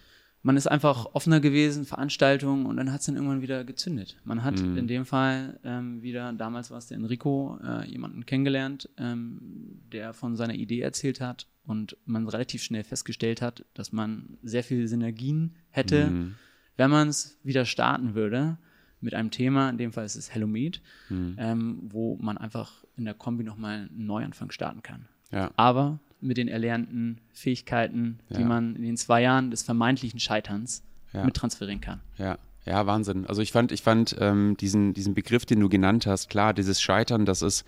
Man 0.42 0.56
ist 0.56 0.68
einfach 0.68 1.06
offener 1.12 1.40
gewesen, 1.40 1.84
Veranstaltungen 1.84 2.66
und 2.66 2.76
dann 2.76 2.92
hat 2.92 3.00
es 3.00 3.06
dann 3.06 3.16
irgendwann 3.16 3.42
wieder 3.42 3.64
gezündet. 3.64 4.16
Man 4.22 4.44
hat 4.44 4.62
mhm. 4.62 4.78
in 4.78 4.86
dem 4.86 5.06
Fall 5.06 5.58
ähm, 5.64 6.02
wieder, 6.02 6.32
damals 6.34 6.70
war 6.70 6.78
es 6.78 6.86
der 6.86 6.98
Enrico, 6.98 7.58
äh, 7.64 7.84
jemanden 7.90 8.26
kennengelernt, 8.26 8.88
ähm, 8.96 9.80
der 9.92 10.14
von 10.14 10.36
seiner 10.36 10.54
Idee 10.54 10.82
erzählt 10.82 11.20
hat 11.20 11.48
und 11.64 11.96
man 12.04 12.28
relativ 12.28 12.62
schnell 12.62 12.84
festgestellt 12.84 13.42
hat, 13.42 13.64
dass 13.74 13.90
man 13.90 14.38
sehr 14.44 14.62
viele 14.62 14.86
Synergien 14.86 15.56
hätte, 15.70 16.10
mhm. 16.10 16.36
wenn 16.76 16.92
man 16.92 17.08
es 17.08 17.40
wieder 17.42 17.64
starten 17.64 18.14
würde 18.14 18.56
mit 19.02 19.14
einem 19.14 19.30
Thema, 19.30 19.70
in 19.70 19.78
dem 19.78 19.92
Fall 19.92 20.04
ist 20.04 20.16
es 20.16 20.34
Hello 20.34 20.46
Meet, 20.46 20.80
mhm. 21.08 21.36
ähm, 21.38 21.78
wo 21.82 22.16
man 22.20 22.38
einfach 22.38 22.84
in 22.96 23.04
der 23.04 23.14
Kombi 23.14 23.44
nochmal 23.44 23.88
einen 23.90 24.06
Neuanfang 24.06 24.50
starten 24.50 24.82
kann. 24.82 25.06
Ja. 25.30 25.50
Aber 25.56 25.98
mit 26.20 26.36
den 26.36 26.48
erlernten 26.48 27.20
Fähigkeiten, 27.32 28.20
die 28.30 28.40
ja. 28.40 28.46
man 28.46 28.76
in 28.76 28.82
den 28.82 28.96
zwei 28.96 29.22
Jahren 29.22 29.50
des 29.50 29.62
vermeintlichen 29.62 30.20
Scheiterns 30.20 30.84
ja. 31.12 31.24
mit 31.24 31.34
transferieren 31.34 31.80
kann. 31.80 32.00
Ja. 32.16 32.38
Ja, 32.64 32.86
Wahnsinn. 32.86 33.26
Also 33.26 33.42
ich 33.42 33.50
fand, 33.50 33.72
ich 33.72 33.82
fand 33.82 34.16
ähm, 34.20 34.56
diesen, 34.56 34.94
diesen 34.94 35.14
Begriff, 35.14 35.44
den 35.44 35.58
du 35.58 35.68
genannt 35.68 36.06
hast, 36.06 36.30
klar, 36.30 36.54
dieses 36.54 36.80
Scheitern, 36.80 37.26
das 37.26 37.42
ist 37.42 37.64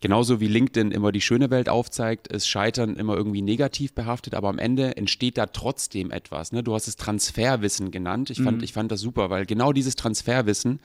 genauso 0.00 0.40
wie 0.40 0.48
LinkedIn 0.48 0.90
immer 0.90 1.12
die 1.12 1.20
schöne 1.20 1.50
Welt 1.50 1.68
aufzeigt, 1.68 2.28
ist 2.28 2.46
Scheitern 2.46 2.96
immer 2.96 3.16
irgendwie 3.16 3.42
negativ 3.42 3.94
behaftet, 3.94 4.34
aber 4.34 4.48
am 4.48 4.58
Ende 4.58 4.96
entsteht 4.96 5.38
da 5.38 5.46
trotzdem 5.46 6.10
etwas. 6.10 6.52
Ne? 6.52 6.62
Du 6.62 6.74
hast 6.74 6.88
es 6.88 6.96
Transferwissen 6.96 7.90
genannt. 7.90 8.30
Ich 8.30 8.42
fand, 8.42 8.58
mhm. 8.58 8.64
ich 8.64 8.72
fand 8.72 8.92
das 8.92 9.00
super, 9.00 9.30
weil 9.30 9.46
genau 9.46 9.72
dieses 9.72 9.96
Transferwissen 9.96 10.80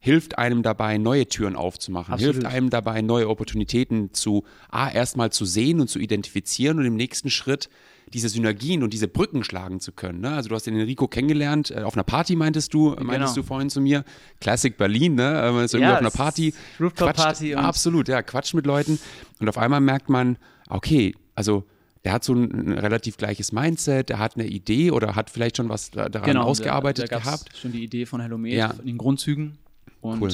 hilft 0.00 0.36
einem 0.36 0.64
dabei, 0.64 0.98
neue 0.98 1.26
Türen 1.26 1.54
aufzumachen, 1.54 2.14
Absolut. 2.14 2.34
hilft 2.34 2.46
einem 2.48 2.70
dabei, 2.70 3.02
neue 3.02 3.28
Opportunitäten 3.28 4.12
zu, 4.12 4.42
A, 4.68 4.90
erstmal 4.90 5.30
zu 5.30 5.44
sehen 5.44 5.80
und 5.80 5.88
zu 5.88 6.00
identifizieren 6.00 6.80
und 6.80 6.86
im 6.86 6.96
nächsten 6.96 7.30
Schritt 7.30 7.70
diese 8.12 8.28
Synergien 8.28 8.82
und 8.82 8.92
diese 8.92 9.08
Brücken 9.08 9.44
schlagen 9.44 9.80
zu 9.80 9.92
können. 9.92 10.20
Ne? 10.20 10.32
Also 10.32 10.48
du 10.48 10.54
hast 10.54 10.66
den 10.66 10.76
Enrico 10.76 11.08
kennengelernt, 11.08 11.70
äh, 11.70 11.82
auf 11.82 11.94
einer 11.94 12.04
Party 12.04 12.36
meintest 12.36 12.74
du, 12.74 12.90
meintest 12.90 13.34
genau. 13.34 13.34
du 13.34 13.42
vorhin 13.42 13.70
zu 13.70 13.80
mir. 13.80 14.04
Classic 14.40 14.76
Berlin, 14.76 15.14
ne? 15.14 15.42
Äh, 15.42 15.52
man 15.52 15.64
ist 15.64 15.74
irgendwie 15.74 15.88
ja, 15.88 15.94
auf 15.94 16.00
einer 16.00 16.10
Party. 16.10 16.54
Rooftop 16.80 17.14
Party. 17.14 17.54
absolut, 17.54 18.08
ja, 18.08 18.22
quatscht 18.22 18.54
mit 18.54 18.66
Leuten. 18.66 18.98
Und 19.40 19.48
auf 19.48 19.58
einmal 19.58 19.80
merkt 19.80 20.08
man, 20.08 20.36
okay, 20.68 21.14
also 21.34 21.64
der 22.04 22.12
hat 22.12 22.24
so 22.24 22.34
ein, 22.34 22.50
ein, 22.50 22.78
relativ 22.78 23.16
gleiches 23.16 23.52
Mindset, 23.52 24.08
der 24.08 24.18
hat 24.18 24.36
eine 24.36 24.46
Idee 24.46 24.90
oder 24.90 25.14
hat 25.14 25.30
vielleicht 25.30 25.56
schon 25.56 25.68
was 25.68 25.90
daran 25.90 26.22
genau, 26.22 26.42
ausgearbeitet 26.44 27.10
da, 27.10 27.16
da 27.16 27.22
gehabt. 27.22 27.56
Schon 27.56 27.72
die 27.72 27.84
Idee 27.84 28.06
von 28.06 28.20
Hellomet 28.20 28.54
ja. 28.54 28.70
in 28.80 28.86
den 28.86 28.98
Grundzügen. 28.98 29.58
Und 30.00 30.20
cool. 30.20 30.32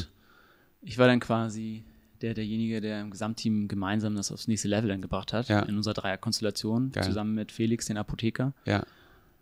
ich 0.81 0.97
war 0.99 1.07
dann 1.07 1.21
quasi 1.21 1.85
der 2.23 2.35
derjenige, 2.35 2.81
der 2.81 3.01
im 3.01 3.11
Gesamtteam 3.11 3.69
gemeinsam 3.69 4.15
das 4.15 4.33
aufs 4.33 4.49
nächste 4.49 4.69
Level 4.69 4.89
dann 4.89 5.03
gebracht 5.03 5.33
hat, 5.33 5.49
ja. 5.49 5.61
in 5.61 5.77
unserer 5.77 5.95
Dreierkonstellation, 5.95 6.93
zusammen 7.01 7.35
mit 7.35 7.53
Felix, 7.53 7.87
den 7.87 7.97
Apotheker. 7.97 8.53
Ja. 8.65 8.85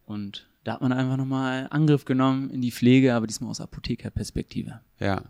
Und 0.04 0.46
da 0.64 0.74
hat 0.74 0.82
man 0.82 0.92
einfach 0.92 1.16
nochmal 1.16 1.68
Angriff 1.70 2.04
genommen 2.04 2.50
in 2.50 2.60
die 2.60 2.72
Pflege, 2.72 3.14
aber 3.14 3.26
diesmal 3.26 3.50
aus 3.50 3.60
Apothekerperspektive. 3.60 4.80
Ja, 4.98 5.22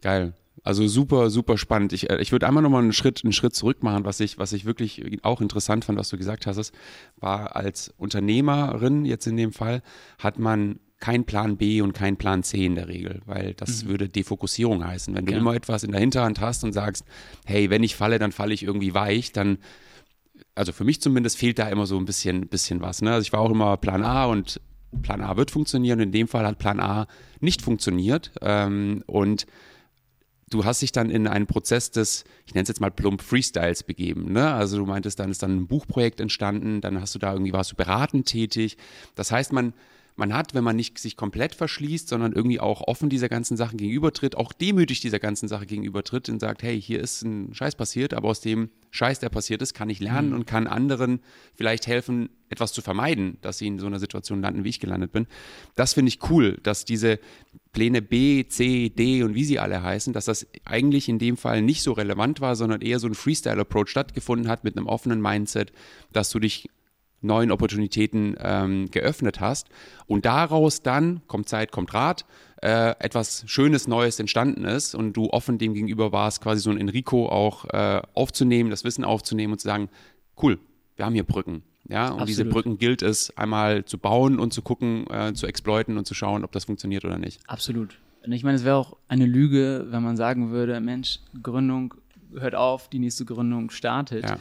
geil. 0.00 0.34
Also 0.62 0.86
super, 0.88 1.30
super 1.30 1.56
spannend. 1.56 1.92
Ich, 1.92 2.10
äh, 2.10 2.20
ich 2.20 2.32
würde 2.32 2.46
einmal 2.46 2.62
nochmal 2.62 2.82
einen 2.82 2.92
Schritt, 2.92 3.22
einen 3.24 3.32
Schritt 3.32 3.54
zurück 3.54 3.82
machen, 3.82 4.04
was 4.04 4.20
ich, 4.20 4.38
was 4.38 4.52
ich 4.52 4.64
wirklich 4.64 5.24
auch 5.24 5.40
interessant 5.40 5.84
fand, 5.84 5.98
was 5.98 6.08
du 6.10 6.18
gesagt 6.18 6.46
hast, 6.46 6.72
war 7.16 7.56
als 7.56 7.94
Unternehmerin 7.96 9.04
jetzt 9.04 9.26
in 9.26 9.36
dem 9.36 9.52
Fall, 9.52 9.82
hat 10.18 10.38
man 10.38 10.78
kein 11.00 11.24
Plan 11.24 11.56
B 11.56 11.80
und 11.80 11.94
kein 11.94 12.16
Plan 12.16 12.42
C 12.42 12.66
in 12.66 12.74
der 12.74 12.88
Regel, 12.88 13.22
weil 13.24 13.54
das 13.54 13.84
mhm. 13.84 13.88
würde 13.88 14.08
Defokussierung 14.08 14.86
heißen. 14.86 15.14
Wenn 15.14 15.26
du 15.26 15.32
ja. 15.32 15.38
immer 15.38 15.54
etwas 15.54 15.82
in 15.82 15.92
der 15.92 16.00
Hinterhand 16.00 16.40
hast 16.40 16.62
und 16.62 16.74
sagst, 16.74 17.04
hey, 17.46 17.70
wenn 17.70 17.82
ich 17.82 17.96
falle, 17.96 18.18
dann 18.18 18.32
falle 18.32 18.52
ich 18.52 18.62
irgendwie 18.62 18.94
weich, 18.94 19.32
dann, 19.32 19.58
also 20.54 20.72
für 20.72 20.84
mich 20.84 21.00
zumindest 21.00 21.38
fehlt 21.38 21.58
da 21.58 21.68
immer 21.68 21.86
so 21.86 21.96
ein 21.96 22.04
bisschen, 22.04 22.48
bisschen 22.48 22.82
was. 22.82 23.00
Ne? 23.00 23.12
Also 23.12 23.22
ich 23.22 23.32
war 23.32 23.40
auch 23.40 23.50
immer 23.50 23.78
Plan 23.78 24.04
A 24.04 24.26
und 24.26 24.60
Plan 25.02 25.22
A 25.22 25.36
wird 25.36 25.50
funktionieren. 25.50 26.00
In 26.00 26.12
dem 26.12 26.28
Fall 26.28 26.46
hat 26.46 26.58
Plan 26.58 26.80
A 26.80 27.06
nicht 27.40 27.62
funktioniert 27.62 28.32
ähm, 28.42 29.02
und 29.06 29.46
du 30.50 30.64
hast 30.64 30.82
dich 30.82 30.92
dann 30.92 31.08
in 31.08 31.26
einen 31.26 31.46
Prozess 31.46 31.92
des, 31.92 32.24
ich 32.44 32.52
nenne 32.52 32.64
es 32.64 32.68
jetzt 32.68 32.80
mal 32.80 32.90
plump 32.90 33.22
Freestyles 33.22 33.84
begeben. 33.84 34.32
Ne? 34.32 34.52
Also 34.52 34.76
du 34.76 34.84
meintest, 34.84 35.18
dann 35.18 35.30
ist 35.30 35.42
dann 35.42 35.56
ein 35.56 35.66
Buchprojekt 35.66 36.20
entstanden, 36.20 36.82
dann 36.82 37.00
hast 37.00 37.14
du 37.14 37.18
da 37.18 37.32
irgendwie 37.32 37.54
warst 37.54 37.72
du 37.72 37.76
beratend 37.76 38.26
tätig. 38.26 38.76
Das 39.14 39.30
heißt, 39.30 39.54
man 39.54 39.72
man 40.20 40.32
hat, 40.32 40.54
wenn 40.54 40.62
man 40.62 40.76
nicht 40.76 40.98
sich 40.98 41.16
komplett 41.16 41.54
verschließt, 41.56 42.08
sondern 42.08 42.32
irgendwie 42.32 42.60
auch 42.60 42.82
offen 42.86 43.08
dieser 43.08 43.28
ganzen 43.28 43.56
Sache 43.56 43.76
gegenübertritt, 43.76 44.36
auch 44.36 44.52
demütig 44.52 45.00
dieser 45.00 45.18
ganzen 45.18 45.48
Sache 45.48 45.66
gegenübertritt 45.66 46.28
und 46.28 46.38
sagt, 46.38 46.62
hey, 46.62 46.80
hier 46.80 47.00
ist 47.00 47.22
ein 47.22 47.52
Scheiß 47.52 47.74
passiert, 47.74 48.14
aber 48.14 48.28
aus 48.28 48.40
dem 48.40 48.70
Scheiß, 48.90 49.18
der 49.18 49.28
passiert 49.28 49.62
ist, 49.62 49.74
kann 49.74 49.90
ich 49.90 49.98
lernen 49.98 50.28
mhm. 50.28 50.34
und 50.34 50.46
kann 50.46 50.66
anderen 50.66 51.20
vielleicht 51.54 51.86
helfen, 51.86 52.28
etwas 52.48 52.72
zu 52.72 52.82
vermeiden, 52.82 53.38
dass 53.40 53.58
sie 53.58 53.66
in 53.66 53.78
so 53.78 53.86
einer 53.86 53.98
Situation 53.98 54.42
landen, 54.42 54.64
wie 54.64 54.68
ich 54.68 54.80
gelandet 54.80 55.12
bin. 55.12 55.26
Das 55.74 55.94
finde 55.94 56.10
ich 56.10 56.30
cool, 56.30 56.58
dass 56.62 56.84
diese 56.84 57.18
Pläne 57.72 58.02
B, 58.02 58.46
C, 58.46 58.90
D 58.90 59.22
und 59.22 59.34
wie 59.34 59.44
sie 59.44 59.58
alle 59.58 59.82
heißen, 59.82 60.12
dass 60.12 60.24
das 60.26 60.46
eigentlich 60.64 61.08
in 61.08 61.18
dem 61.18 61.36
Fall 61.36 61.62
nicht 61.62 61.82
so 61.82 61.92
relevant 61.92 62.40
war, 62.40 62.56
sondern 62.56 62.80
eher 62.80 62.98
so 62.98 63.06
ein 63.06 63.14
Freestyle-Approach 63.14 63.88
stattgefunden 63.88 64.48
hat 64.48 64.64
mit 64.64 64.76
einem 64.76 64.86
offenen 64.86 65.20
Mindset, 65.22 65.72
dass 66.12 66.30
du 66.30 66.40
dich 66.40 66.68
neuen 67.20 67.50
Opportunitäten 67.50 68.36
ähm, 68.38 68.90
geöffnet 68.90 69.40
hast 69.40 69.68
und 70.06 70.24
daraus 70.24 70.82
dann, 70.82 71.20
kommt 71.26 71.48
Zeit, 71.48 71.72
kommt 71.72 71.92
Rat, 71.94 72.24
äh, 72.62 72.90
etwas 72.98 73.44
Schönes, 73.46 73.88
Neues 73.88 74.18
entstanden 74.20 74.64
ist 74.64 74.94
und 74.94 75.14
du 75.14 75.30
offen 75.30 75.58
dem 75.58 75.74
gegenüber 75.74 76.12
warst, 76.12 76.42
quasi 76.42 76.60
so 76.60 76.70
ein 76.70 76.78
Enrico 76.78 77.28
auch 77.28 77.64
äh, 77.66 78.02
aufzunehmen, 78.14 78.70
das 78.70 78.84
Wissen 78.84 79.04
aufzunehmen 79.04 79.52
und 79.52 79.58
zu 79.58 79.68
sagen, 79.68 79.88
cool, 80.42 80.58
wir 80.96 81.06
haben 81.06 81.14
hier 81.14 81.24
Brücken. 81.24 81.62
Ja, 81.88 82.04
und 82.04 82.12
Absolut. 82.12 82.28
diese 82.28 82.44
Brücken 82.44 82.78
gilt 82.78 83.02
es 83.02 83.36
einmal 83.36 83.84
zu 83.84 83.98
bauen 83.98 84.38
und 84.38 84.52
zu 84.52 84.62
gucken, 84.62 85.06
äh, 85.10 85.32
zu 85.32 85.46
exploiten 85.46 85.98
und 85.98 86.06
zu 86.06 86.14
schauen, 86.14 86.44
ob 86.44 86.52
das 86.52 86.66
funktioniert 86.66 87.04
oder 87.04 87.18
nicht. 87.18 87.40
Absolut. 87.48 87.98
Und 88.24 88.32
ich 88.32 88.44
meine, 88.44 88.56
es 88.56 88.64
wäre 88.64 88.76
auch 88.76 88.96
eine 89.08 89.26
Lüge, 89.26 89.86
wenn 89.88 90.02
man 90.02 90.16
sagen 90.16 90.50
würde, 90.50 90.78
Mensch, 90.80 91.20
Gründung 91.42 91.94
hört 92.34 92.54
auf, 92.54 92.88
die 92.88 92.98
nächste 92.98 93.24
Gründung 93.24 93.70
startet. 93.70 94.24
Ja. 94.24 94.38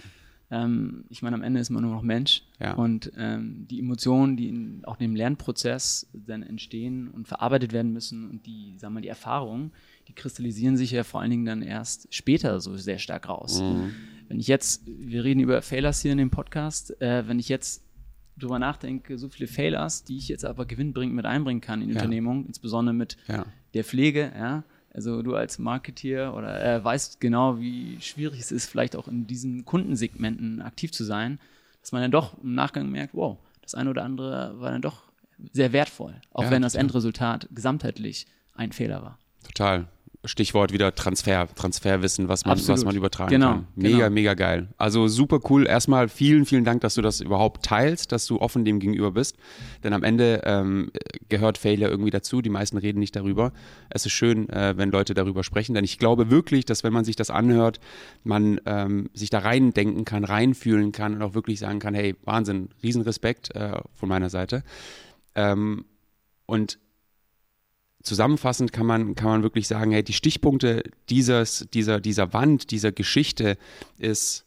Ähm, 0.51 1.05
ich 1.09 1.21
meine, 1.21 1.35
am 1.35 1.43
Ende 1.43 1.59
ist 1.59 1.69
man 1.69 1.83
nur 1.83 1.93
noch 1.93 2.01
Mensch. 2.01 2.43
Ja. 2.59 2.73
Und 2.73 3.11
ähm, 3.17 3.67
die 3.69 3.79
Emotionen, 3.79 4.35
die 4.35 4.49
in, 4.49 4.85
auch 4.85 4.99
in 4.99 5.11
dem 5.11 5.15
Lernprozess 5.15 6.09
dann 6.13 6.43
entstehen 6.43 7.09
und 7.09 7.27
verarbeitet 7.27 7.71
werden 7.71 7.93
müssen 7.93 8.29
und 8.29 8.45
die, 8.45 8.75
sagen 8.77 8.93
wir, 8.95 9.01
die 9.01 9.07
Erfahrungen, 9.07 9.71
die 10.07 10.13
kristallisieren 10.13 10.75
sich 10.75 10.91
ja 10.91 11.03
vor 11.03 11.21
allen 11.21 11.31
Dingen 11.31 11.45
dann 11.45 11.61
erst 11.61 12.13
später 12.13 12.59
so 12.61 12.75
sehr 12.77 12.97
stark 12.97 13.29
raus. 13.29 13.61
Mhm. 13.61 13.91
Wenn 14.27 14.39
ich 14.39 14.47
jetzt, 14.47 14.83
wir 14.85 15.23
reden 15.23 15.39
über 15.39 15.61
Failers 15.61 16.01
hier 16.01 16.11
in 16.11 16.17
dem 16.17 16.31
Podcast, 16.31 16.99
äh, 17.01 17.27
wenn 17.27 17.39
ich 17.39 17.49
jetzt 17.49 17.83
drüber 18.37 18.57
nachdenke, 18.57 19.17
so 19.17 19.29
viele 19.29 19.47
Failers, 19.47 20.03
die 20.03 20.17
ich 20.17 20.29
jetzt 20.29 20.45
aber 20.45 20.65
gewinnbringend 20.65 21.15
mit 21.15 21.25
einbringen 21.25 21.61
kann 21.61 21.81
in 21.81 21.89
die 21.89 21.93
ja. 21.93 21.99
Unternehmung, 21.99 22.45
insbesondere 22.45 22.95
mit 22.95 23.17
ja. 23.27 23.45
der 23.73 23.83
Pflege, 23.83 24.31
ja, 24.35 24.63
also 24.93 25.21
du 25.21 25.35
als 25.35 25.59
Marketeer 25.59 26.33
oder 26.33 26.63
äh, 26.63 26.83
weißt 26.83 27.19
genau, 27.19 27.59
wie 27.59 27.99
schwierig 28.01 28.39
es 28.39 28.51
ist, 28.51 28.67
vielleicht 28.67 28.95
auch 28.95 29.07
in 29.07 29.27
diesen 29.27 29.65
Kundensegmenten 29.65 30.61
aktiv 30.61 30.91
zu 30.91 31.03
sein, 31.03 31.39
dass 31.81 31.91
man 31.91 32.01
dann 32.01 32.11
doch 32.11 32.41
im 32.41 32.55
Nachgang 32.55 32.89
merkt, 32.89 33.13
wow, 33.13 33.37
das 33.61 33.75
eine 33.75 33.89
oder 33.89 34.03
andere 34.03 34.59
war 34.59 34.71
dann 34.71 34.81
doch 34.81 35.03
sehr 35.53 35.71
wertvoll, 35.71 36.15
auch 36.31 36.43
ja, 36.43 36.51
wenn 36.51 36.61
das 36.61 36.75
Endresultat 36.75 37.47
gesamtheitlich 37.51 38.27
ein 38.55 38.71
Fehler 38.71 39.01
war. 39.01 39.17
Total. 39.43 39.87
Stichwort 40.25 40.73
wieder 40.73 40.93
Transfer, 40.95 41.47
Transferwissen, 41.55 42.27
was 42.27 42.43
man, 42.43 42.59
was 42.67 42.83
man 42.83 42.93
übertragen 42.93 43.29
genau, 43.29 43.51
kann. 43.51 43.67
Mega, 43.75 43.97
genau. 43.97 44.09
mega 44.09 44.33
geil. 44.33 44.67
Also 44.77 45.07
super 45.07 45.39
cool. 45.49 45.65
Erstmal 45.65 46.09
vielen, 46.09 46.45
vielen 46.45 46.65
Dank, 46.65 46.81
dass 46.81 46.95
du 46.95 47.01
das 47.01 47.21
überhaupt 47.21 47.63
teilst, 47.63 48.11
dass 48.11 48.25
du 48.25 48.41
offen 48.41 48.65
dem 48.65 48.79
gegenüber 48.79 49.11
bist. 49.11 49.37
Denn 49.81 49.93
am 49.93 50.03
Ende 50.03 50.41
ähm, 50.43 50.91
gehört 51.29 51.57
Failure 51.57 51.89
irgendwie 51.89 52.09
dazu. 52.09 52.41
Die 52.41 52.49
meisten 52.49 52.77
reden 52.77 52.99
nicht 52.99 53.15
darüber. 53.15 53.53
Es 53.89 54.05
ist 54.05 54.11
schön, 54.11 54.49
äh, 54.49 54.75
wenn 54.75 54.91
Leute 54.91 55.13
darüber 55.13 55.45
sprechen, 55.45 55.73
denn 55.73 55.85
ich 55.85 55.99
glaube 55.99 56.29
wirklich, 56.29 56.65
dass 56.65 56.83
wenn 56.83 56.91
man 56.91 57.05
sich 57.05 57.15
das 57.15 57.29
anhört, 57.29 57.79
man 58.25 58.59
ähm, 58.65 59.09
sich 59.13 59.29
da 59.29 59.39
reindenken 59.39 60.03
kann, 60.03 60.25
reinfühlen 60.25 60.91
kann 60.91 61.15
und 61.15 61.21
auch 61.21 61.33
wirklich 61.33 61.59
sagen 61.59 61.79
kann, 61.79 61.93
hey, 61.93 62.15
Wahnsinn, 62.25 62.69
Riesenrespekt 62.83 63.55
äh, 63.55 63.79
von 63.95 64.09
meiner 64.09 64.29
Seite. 64.29 64.63
Ähm, 65.35 65.85
und 66.45 66.77
zusammenfassend 68.03 68.71
kann 68.71 68.85
man, 68.85 69.15
kann 69.15 69.29
man 69.29 69.43
wirklich 69.43 69.67
sagen, 69.67 69.91
hey, 69.91 70.03
die 70.03 70.13
Stichpunkte 70.13 70.83
dieses, 71.09 71.67
dieser, 71.73 71.99
dieser 71.99 72.33
Wand, 72.33 72.71
dieser 72.71 72.91
Geschichte 72.91 73.57
ist 73.97 74.45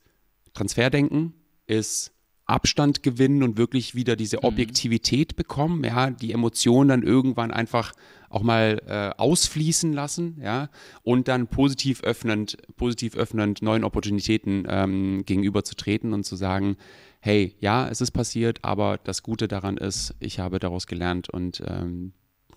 Transferdenken, 0.55 1.35
ist 1.67 2.13
Abstand 2.47 3.03
gewinnen 3.03 3.43
und 3.43 3.57
wirklich 3.57 3.95
wieder 3.95 4.17
diese 4.17 4.39
mhm. 4.39 4.45
Objektivität 4.45 5.37
bekommen, 5.37 5.85
ja, 5.85 6.11
die 6.11 6.33
Emotionen 6.33 6.89
dann 6.89 7.03
irgendwann 7.03 7.51
einfach 7.51 7.93
auch 8.29 8.43
mal 8.43 8.81
äh, 8.87 9.21
ausfließen 9.21 9.93
lassen, 9.93 10.39
ja, 10.43 10.71
und 11.03 11.29
dann 11.29 11.47
positiv 11.47 12.03
öffnend, 12.03 12.57
positiv 12.77 13.17
öffnend 13.17 13.63
neuen 13.63 13.85
Opportunitäten 13.85 14.67
ähm, 14.69 15.23
gegenüberzutreten 15.27 16.13
und 16.13 16.25
zu 16.25 16.37
sagen, 16.37 16.77
hey, 17.21 17.55
ja, 17.61 17.89
es 17.89 18.01
ist 18.01 18.11
passiert, 18.11 18.59
aber 18.63 18.99
das 18.99 19.23
Gute 19.23 19.49
daran 19.49 19.77
ist, 19.77 20.15
ich 20.19 20.39
habe 20.39 20.59
daraus 20.59 20.87
gelernt 20.87 21.29
und 21.29 21.63
ähm, 21.67 22.13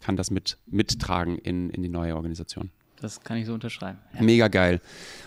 kann 0.05 0.15
das 0.15 0.29
mit, 0.29 0.59
mittragen 0.67 1.39
in, 1.39 1.71
in 1.71 1.81
die 1.81 1.89
neue 1.89 2.15
Organisation. 2.15 2.69
Das 3.01 3.21
kann 3.21 3.37
ich 3.37 3.47
so 3.47 3.55
unterschreiben. 3.55 3.97
Ja. 4.13 4.21
Mega 4.21 4.47
geil. 4.49 4.81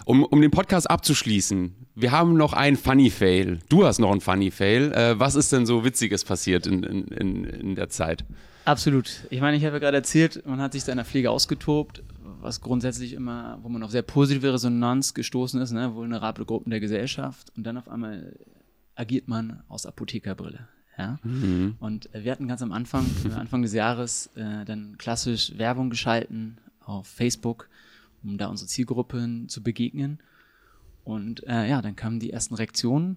Um, 0.05 0.25
um 0.25 0.41
den 0.41 0.53
Podcast 0.53 0.89
abzuschließen, 0.89 1.75
wir 1.97 2.13
haben 2.13 2.35
noch 2.35 2.53
einen 2.53 2.77
Funny 2.77 3.11
Fail. 3.11 3.59
Du 3.69 3.85
hast 3.85 3.99
noch 3.99 4.13
einen 4.13 4.21
Funny 4.21 4.53
Fail. 4.53 4.93
Äh, 4.93 5.19
was 5.19 5.35
ist 5.35 5.53
denn 5.53 5.67
so 5.67 5.85
Witziges 5.85 6.25
passiert 6.25 6.69
in, 6.69 6.85
in, 6.85 7.45
in 7.45 7.75
der 7.75 7.89
Zeit? 7.89 8.25
Absolut. 8.67 9.25
Ich 9.31 9.41
meine, 9.41 9.57
ich 9.57 9.65
habe 9.65 9.75
ja 9.75 9.81
gerade 9.81 9.97
erzählt, 9.97 10.47
man 10.47 10.61
hat 10.61 10.75
sich 10.75 10.85
da 10.85 10.93
in 10.93 10.99
der 10.99 11.05
Pflege 11.05 11.33
ausgetobt, 11.33 12.05
was 12.41 12.61
grundsätzlich 12.61 13.15
immer, 13.15 13.59
wo 13.63 13.69
man 13.69 13.83
auf 13.83 13.91
sehr 13.91 14.03
positive 14.03 14.53
Resonanz 14.53 15.13
gestoßen 15.13 15.61
ist, 15.61 15.73
ne? 15.73 15.93
vulnerable 15.93 16.45
Gruppen 16.45 16.71
der 16.71 16.79
Gesellschaft. 16.79 17.53
Und 17.57 17.65
dann 17.67 17.77
auf 17.77 17.89
einmal 17.89 18.39
agiert 18.95 19.27
man 19.27 19.65
aus 19.69 19.87
Apothekerbrille. 19.87 20.69
Ja? 20.99 21.19
Mhm. 21.23 21.77
Und 21.79 22.11
wir 22.13 22.33
hatten 22.33 22.49
ganz 22.49 22.61
am 22.63 22.73
Anfang, 22.73 23.07
Anfang 23.35 23.63
des 23.63 23.73
Jahres, 23.73 24.31
äh, 24.35 24.65
dann 24.65 24.99
klassisch 24.99 25.57
Werbung 25.57 25.91
geschalten 25.91 26.59
auf 26.85 27.07
Facebook, 27.07 27.69
um 28.23 28.37
da 28.37 28.49
unsere 28.49 28.69
Zielgruppen 28.69 29.49
zu 29.49 29.63
begegnen. 29.63 30.19
Und 31.05 31.47
äh, 31.47 31.69
ja, 31.69 31.81
dann 31.81 31.97
kamen 31.97 32.21
die 32.21 32.31
ersten 32.31 32.55
Reaktionen 32.55 33.17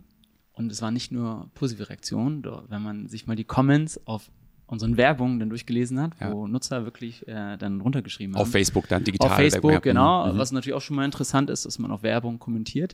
und 0.53 0.71
es 0.71 0.81
waren 0.81 0.93
nicht 0.93 1.11
nur 1.11 1.49
positive 1.55 1.89
Reaktionen, 1.89 2.45
wenn 2.69 2.81
man 2.81 3.07
sich 3.07 3.27
mal 3.27 3.35
die 3.35 3.43
Comments 3.43 3.99
auf 4.05 4.29
unseren 4.71 4.95
Werbung 4.95 5.37
dann 5.37 5.49
durchgelesen 5.49 6.01
hat, 6.01 6.13
ja. 6.19 6.31
wo 6.31 6.47
Nutzer 6.47 6.85
wirklich 6.85 7.27
äh, 7.27 7.57
dann 7.57 7.81
runtergeschrieben 7.81 8.35
haben. 8.35 8.41
Auf 8.41 8.51
Facebook 8.51 8.87
dann 8.87 9.03
digital. 9.03 9.29
Auf 9.29 9.35
Facebook, 9.35 9.81
genau. 9.81 10.31
Mhm. 10.31 10.37
Was 10.37 10.53
natürlich 10.53 10.73
auch 10.73 10.81
schon 10.81 10.95
mal 10.95 11.03
interessant 11.03 11.49
ist, 11.49 11.65
dass 11.65 11.77
man 11.77 11.91
auch 11.91 12.03
Werbung 12.03 12.39
kommentiert. 12.39 12.93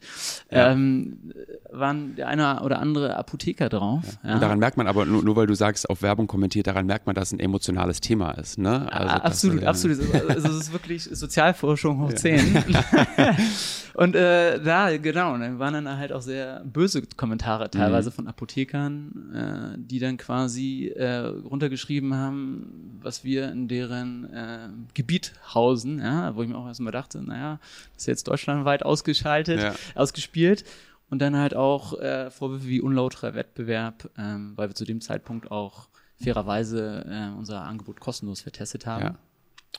Ja. 0.50 0.72
Ähm, 0.72 1.34
waren 1.72 2.16
der 2.16 2.30
eine 2.30 2.64
oder 2.64 2.80
andere 2.80 3.16
Apotheker 3.16 3.70
drauf. 3.70 4.18
Ja. 4.24 4.34
Und 4.34 4.42
daran 4.42 4.58
merkt 4.58 4.78
man 4.78 4.88
aber, 4.88 5.06
nur, 5.06 5.24
nur, 5.24 5.36
weil 5.36 5.46
du 5.46 5.54
sagst, 5.54 5.88
auf 5.88 6.02
Werbung 6.02 6.26
kommentiert, 6.26 6.66
daran 6.66 6.88
merkt 6.88 7.06
man, 7.06 7.16
dass 7.16 7.28
es 7.28 7.34
ein 7.34 7.40
emotionales 7.40 8.02
Thema 8.02 8.32
ist. 8.32 8.58
Ne? 8.58 8.92
Also, 8.92 9.14
absolut, 9.14 9.62
das, 9.62 9.68
absolut. 9.68 10.30
Also 10.30 10.50
es 10.50 10.56
ist 10.56 10.74
wirklich 10.74 11.04
Sozialforschung 11.04 12.02
hoch 12.02 12.14
10. 12.14 12.64
Und 13.98 14.16
äh, 14.16 14.62
da, 14.62 14.96
genau, 14.98 15.36
dann 15.40 15.58
waren 15.58 15.74
dann 15.74 15.98
halt 15.98 16.14
auch 16.14 16.22
sehr 16.22 16.62
böse 16.64 17.02
Kommentare 17.18 17.72
teilweise 17.72 18.12
mhm. 18.12 18.14
von 18.14 18.28
Apothekern, 18.28 19.34
äh, 19.34 19.78
die 19.80 19.98
dann 19.98 20.18
quasi 20.18 20.90
äh, 20.90 21.34
runtergeschrieben 21.68 22.16
haben, 22.16 23.00
was 23.02 23.24
wir 23.24 23.52
in 23.52 23.68
deren 23.68 24.34
äh, 24.34 24.70
Gebiet 24.94 25.34
hausen, 25.54 26.00
ja, 26.00 26.36
wo 26.36 26.44
ich 26.44 26.50
mir 26.50 26.58
auch 26.58 26.68
erstmal 26.68 26.94
dachte, 26.94 27.22
naja, 27.22 27.60
das 27.94 28.04
ist 28.04 28.08
jetzt 28.08 28.28
deutschlandweit 28.28 28.84
ausgeschaltet, 28.84 29.60
ja. 29.60 29.76
ausgespielt. 29.96 30.64
Und 31.10 31.20
dann 31.20 31.38
halt 31.38 31.56
auch 31.56 31.98
äh, 32.00 32.30
Vorwürfe 32.32 32.68
wie 32.68 32.82
unlauterer 32.82 33.34
Wettbewerb, 33.34 34.10
ähm, 34.18 34.54
weil 34.58 34.70
wir 34.70 34.76
zu 34.76 34.84
dem 34.84 35.00
Zeitpunkt 35.00 35.52
auch 35.52 35.88
fairerweise 36.22 37.06
äh, 37.08 37.38
unser 37.38 37.62
Angebot 37.62 38.02
kostenlos 38.02 38.42
vertestet 38.42 38.86
haben. 38.86 39.04
Ja. 39.04 39.16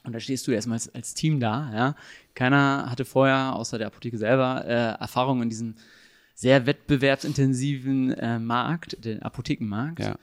Und 0.05 0.15
da 0.15 0.21
stehst 0.21 0.47
du 0.47 0.53
erstmal 0.53 0.77
als, 0.77 0.95
als, 0.95 1.13
Team 1.13 1.39
da. 1.39 1.71
Ja? 1.75 1.97
Keiner 2.35 2.87
hatte 2.89 3.05
vorher, 3.05 3.55
außer 3.57 3.77
der 3.77 3.89
Apotheke 3.89 4.17
selber, 4.17 4.65
äh, 4.65 5.01
Erfahrung 5.01 5.43
in 5.43 5.51
diesem 5.51 5.75
sehr 6.35 6.65
wettbewerbsintensiven 6.65 8.13
äh, 8.13 8.39
Markt, 8.39 9.05
den 9.05 9.21
Apothekenmarkt. 9.23 10.01
Ja 10.01 10.17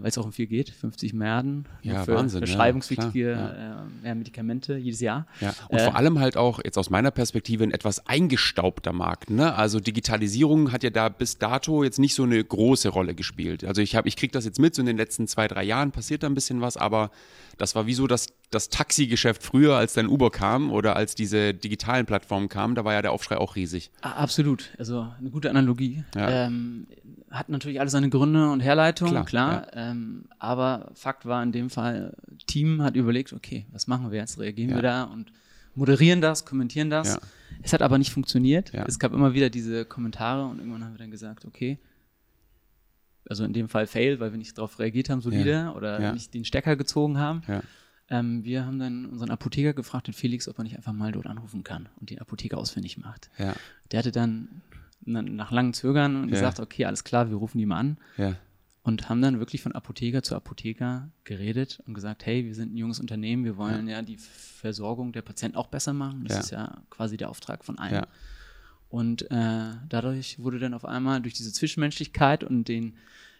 weil 0.00 0.08
es 0.08 0.18
auch 0.18 0.24
um 0.24 0.32
viel 0.32 0.46
geht, 0.46 0.70
50 0.70 1.12
Milliarden 1.12 1.66
ja, 1.82 2.04
für 2.04 2.14
Wahnsinn, 2.14 2.40
verschreibungswichtige 2.46 3.30
ja, 3.30 3.86
ja. 4.04 4.10
Äh, 4.10 4.14
Medikamente 4.14 4.76
jedes 4.76 5.00
Jahr. 5.00 5.26
Ja. 5.40 5.54
Und 5.68 5.78
äh, 5.78 5.84
vor 5.84 5.96
allem 5.96 6.18
halt 6.18 6.36
auch 6.36 6.60
jetzt 6.64 6.78
aus 6.78 6.90
meiner 6.90 7.10
Perspektive 7.10 7.64
ein 7.64 7.70
etwas 7.70 8.06
eingestaubter 8.06 8.92
Markt. 8.92 9.30
Ne? 9.30 9.54
Also 9.54 9.80
Digitalisierung 9.80 10.72
hat 10.72 10.82
ja 10.82 10.90
da 10.90 11.08
bis 11.08 11.38
dato 11.38 11.84
jetzt 11.84 11.98
nicht 11.98 12.14
so 12.14 12.22
eine 12.22 12.42
große 12.42 12.88
Rolle 12.88 13.14
gespielt. 13.14 13.64
Also 13.64 13.82
ich 13.82 13.96
habe, 13.96 14.08
ich 14.08 14.16
kriege 14.16 14.32
das 14.32 14.44
jetzt 14.44 14.58
mit, 14.58 14.74
so 14.74 14.82
in 14.82 14.86
den 14.86 14.96
letzten 14.96 15.26
zwei, 15.26 15.48
drei 15.48 15.64
Jahren 15.64 15.92
passiert 15.92 16.22
da 16.22 16.26
ein 16.26 16.34
bisschen 16.34 16.60
was, 16.60 16.76
aber 16.76 17.10
das 17.58 17.74
war 17.74 17.86
wie 17.86 17.94
so 17.94 18.06
das, 18.06 18.28
das 18.50 18.68
Taxigeschäft 18.68 19.42
früher, 19.42 19.76
als 19.76 19.94
dann 19.94 20.08
Uber 20.08 20.30
kam 20.30 20.70
oder 20.70 20.96
als 20.96 21.14
diese 21.14 21.54
digitalen 21.54 22.06
Plattformen 22.06 22.48
kamen, 22.48 22.74
da 22.74 22.84
war 22.84 22.92
ja 22.92 23.02
der 23.02 23.12
Aufschrei 23.12 23.38
auch 23.38 23.56
riesig. 23.56 23.90
Absolut, 24.00 24.70
also 24.78 25.06
eine 25.18 25.30
gute 25.30 25.50
Analogie. 25.50 26.04
Ja. 26.14 26.46
Ähm, 26.46 26.86
hat 27.34 27.48
natürlich 27.48 27.80
alles 27.80 27.92
seine 27.92 28.10
Gründe 28.10 28.50
und 28.50 28.60
Herleitungen, 28.60 29.24
klar. 29.24 29.66
klar 29.66 29.66
ja. 29.74 29.90
ähm, 29.90 30.26
aber 30.38 30.92
Fakt 30.94 31.26
war 31.26 31.42
in 31.42 31.52
dem 31.52 31.68
Fall, 31.68 32.16
Team 32.46 32.80
hat 32.82 32.94
überlegt, 32.96 33.32
okay, 33.32 33.66
was 33.72 33.86
machen 33.86 34.10
wir 34.12 34.20
jetzt? 34.20 34.38
Reagieren 34.38 34.70
ja. 34.70 34.76
wir 34.76 34.82
da 34.82 35.04
und 35.04 35.32
moderieren 35.74 36.20
das, 36.20 36.44
kommentieren 36.44 36.90
das. 36.90 37.14
Ja. 37.14 37.20
Es 37.62 37.72
hat 37.72 37.82
aber 37.82 37.98
nicht 37.98 38.12
funktioniert. 38.12 38.72
Es 38.86 38.98
gab 38.98 39.12
immer 39.12 39.34
wieder 39.34 39.50
diese 39.50 39.84
Kommentare 39.84 40.46
und 40.46 40.58
irgendwann 40.58 40.84
haben 40.84 40.94
wir 40.94 40.98
dann 40.98 41.10
gesagt, 41.10 41.44
okay, 41.44 41.78
also 43.28 43.44
in 43.44 43.52
dem 43.52 43.68
Fall 43.68 43.86
Fail, 43.86 44.20
weil 44.20 44.30
wir 44.30 44.38
nicht 44.38 44.56
darauf 44.56 44.78
reagiert 44.78 45.10
haben, 45.10 45.20
solide 45.20 45.72
oder 45.74 46.12
nicht 46.12 46.34
den 46.34 46.44
Stecker 46.44 46.76
gezogen 46.76 47.18
haben. 47.18 47.42
Ähm, 48.10 48.44
wir 48.44 48.66
haben 48.66 48.78
dann 48.78 49.06
unseren 49.06 49.30
Apotheker 49.30 49.72
gefragt, 49.72 50.06
den 50.08 50.14
Felix, 50.14 50.46
ob 50.46 50.58
er 50.58 50.64
nicht 50.64 50.76
einfach 50.76 50.92
mal 50.92 51.10
dort 51.10 51.26
anrufen 51.26 51.64
kann 51.64 51.88
und 51.98 52.10
den 52.10 52.20
Apotheker 52.20 52.58
ausfindig 52.58 52.98
macht. 52.98 53.30
Der 53.90 53.98
hatte 53.98 54.12
dann 54.12 54.62
nach 55.04 55.50
langem 55.50 55.72
Zögern 55.72 56.16
und 56.16 56.28
ja. 56.28 56.34
gesagt, 56.34 56.60
okay, 56.60 56.84
alles 56.84 57.04
klar, 57.04 57.30
wir 57.30 57.36
rufen 57.36 57.58
die 57.58 57.66
mal 57.66 57.78
an. 57.78 57.98
Ja. 58.16 58.36
Und 58.82 59.08
haben 59.08 59.22
dann 59.22 59.38
wirklich 59.38 59.62
von 59.62 59.72
Apotheker 59.72 60.22
zu 60.22 60.36
Apotheker 60.36 61.08
geredet 61.24 61.82
und 61.86 61.94
gesagt, 61.94 62.26
hey, 62.26 62.44
wir 62.44 62.54
sind 62.54 62.74
ein 62.74 62.76
junges 62.76 63.00
Unternehmen, 63.00 63.44
wir 63.44 63.56
wollen 63.56 63.88
ja, 63.88 63.96
ja 63.96 64.02
die 64.02 64.18
Versorgung 64.18 65.12
der 65.12 65.22
Patienten 65.22 65.56
auch 65.56 65.68
besser 65.68 65.94
machen. 65.94 66.24
Das 66.24 66.34
ja. 66.34 66.40
ist 66.40 66.50
ja 66.50 66.82
quasi 66.90 67.16
der 67.16 67.30
Auftrag 67.30 67.64
von 67.64 67.78
allen. 67.78 68.04
Und 68.90 69.28
äh, 69.30 69.72
dadurch 69.88 70.38
wurde 70.38 70.58
dann 70.58 70.74
auf 70.74 70.84
einmal 70.84 71.20
durch 71.22 71.34
diese 71.34 71.52
Zwischenmenschlichkeit 71.52 72.44
und 72.44 72.68
den, 72.68 72.94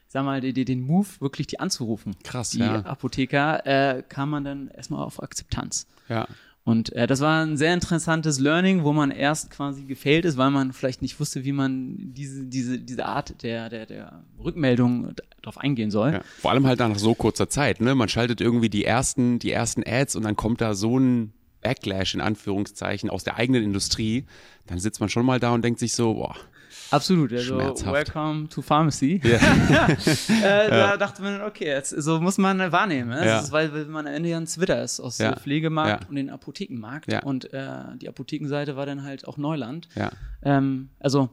sag 0.08 0.24
mal, 0.24 0.40
den, 0.40 0.64
den 0.64 0.80
Move, 0.80 1.06
wirklich 1.20 1.46
die 1.46 1.60
anzurufen, 1.60 2.16
Krass, 2.24 2.50
die 2.50 2.62
Apotheker, 2.62 3.66
äh, 3.66 4.02
kam 4.02 4.30
man 4.30 4.44
dann 4.44 4.68
erstmal 4.68 5.04
auf 5.04 5.22
Akzeptanz. 5.22 5.86
Ja. 6.08 6.26
Und 6.64 6.92
äh, 6.94 7.06
das 7.06 7.20
war 7.20 7.44
ein 7.44 7.58
sehr 7.58 7.74
interessantes 7.74 8.40
Learning, 8.40 8.84
wo 8.84 8.94
man 8.94 9.10
erst 9.10 9.50
quasi 9.50 9.84
gefailt 9.84 10.24
ist, 10.24 10.38
weil 10.38 10.50
man 10.50 10.72
vielleicht 10.72 11.02
nicht 11.02 11.20
wusste, 11.20 11.44
wie 11.44 11.52
man 11.52 11.96
diese, 11.98 12.46
diese, 12.46 12.78
diese 12.78 13.04
Art 13.04 13.42
der, 13.42 13.68
der, 13.68 13.84
der 13.84 14.24
Rückmeldung 14.42 15.14
darauf 15.42 15.58
eingehen 15.58 15.90
soll. 15.90 16.12
Ja, 16.12 16.22
vor 16.40 16.52
allem 16.52 16.66
halt 16.66 16.78
nach 16.78 16.96
so 16.96 17.14
kurzer 17.14 17.50
Zeit, 17.50 17.82
ne? 17.82 17.94
Man 17.94 18.08
schaltet 18.08 18.40
irgendwie 18.40 18.70
die 18.70 18.84
ersten, 18.84 19.38
die 19.38 19.52
ersten 19.52 19.82
Ads 19.86 20.16
und 20.16 20.22
dann 20.22 20.36
kommt 20.36 20.62
da 20.62 20.74
so 20.74 20.98
ein 20.98 21.34
Backlash 21.60 22.14
in 22.14 22.22
Anführungszeichen 22.22 23.10
aus 23.10 23.24
der 23.24 23.36
eigenen 23.36 23.62
Industrie. 23.62 24.24
Dann 24.66 24.78
sitzt 24.78 25.00
man 25.00 25.10
schon 25.10 25.26
mal 25.26 25.40
da 25.40 25.52
und 25.52 25.62
denkt 25.62 25.80
sich 25.80 25.92
so, 25.92 26.14
boah, 26.14 26.36
Absolut, 26.94 27.32
also 27.32 27.58
Welcome 27.58 28.48
to 28.48 28.62
Pharmacy. 28.62 29.20
Yeah. 29.24 29.38
äh, 29.88 29.96
da 30.70 30.76
ja. 30.76 30.96
dachte 30.96 31.22
man, 31.22 31.42
okay, 31.42 31.66
jetzt, 31.66 31.90
so 31.90 32.20
muss 32.20 32.38
man 32.38 32.70
wahrnehmen. 32.70 33.10
Ne? 33.10 33.18
Ja. 33.18 33.36
Das 33.36 33.44
ist, 33.44 33.52
weil 33.52 33.68
man 33.86 34.06
am 34.06 34.14
Ende 34.14 34.28
ja 34.28 34.36
ein 34.36 34.46
Twitter 34.46 34.82
ist 34.82 35.00
aus 35.00 35.18
ja. 35.18 35.32
dem 35.32 35.40
Pflegemarkt 35.40 36.08
und 36.08 36.16
den 36.16 36.30
Apothekenmarkt. 36.30 37.24
Und 37.24 37.52
äh, 37.52 37.68
die 38.00 38.08
Apothekenseite 38.08 38.76
war 38.76 38.86
dann 38.86 39.02
halt 39.02 39.26
auch 39.26 39.36
Neuland. 39.36 39.88
Ähm, 40.42 40.90
also 41.00 41.30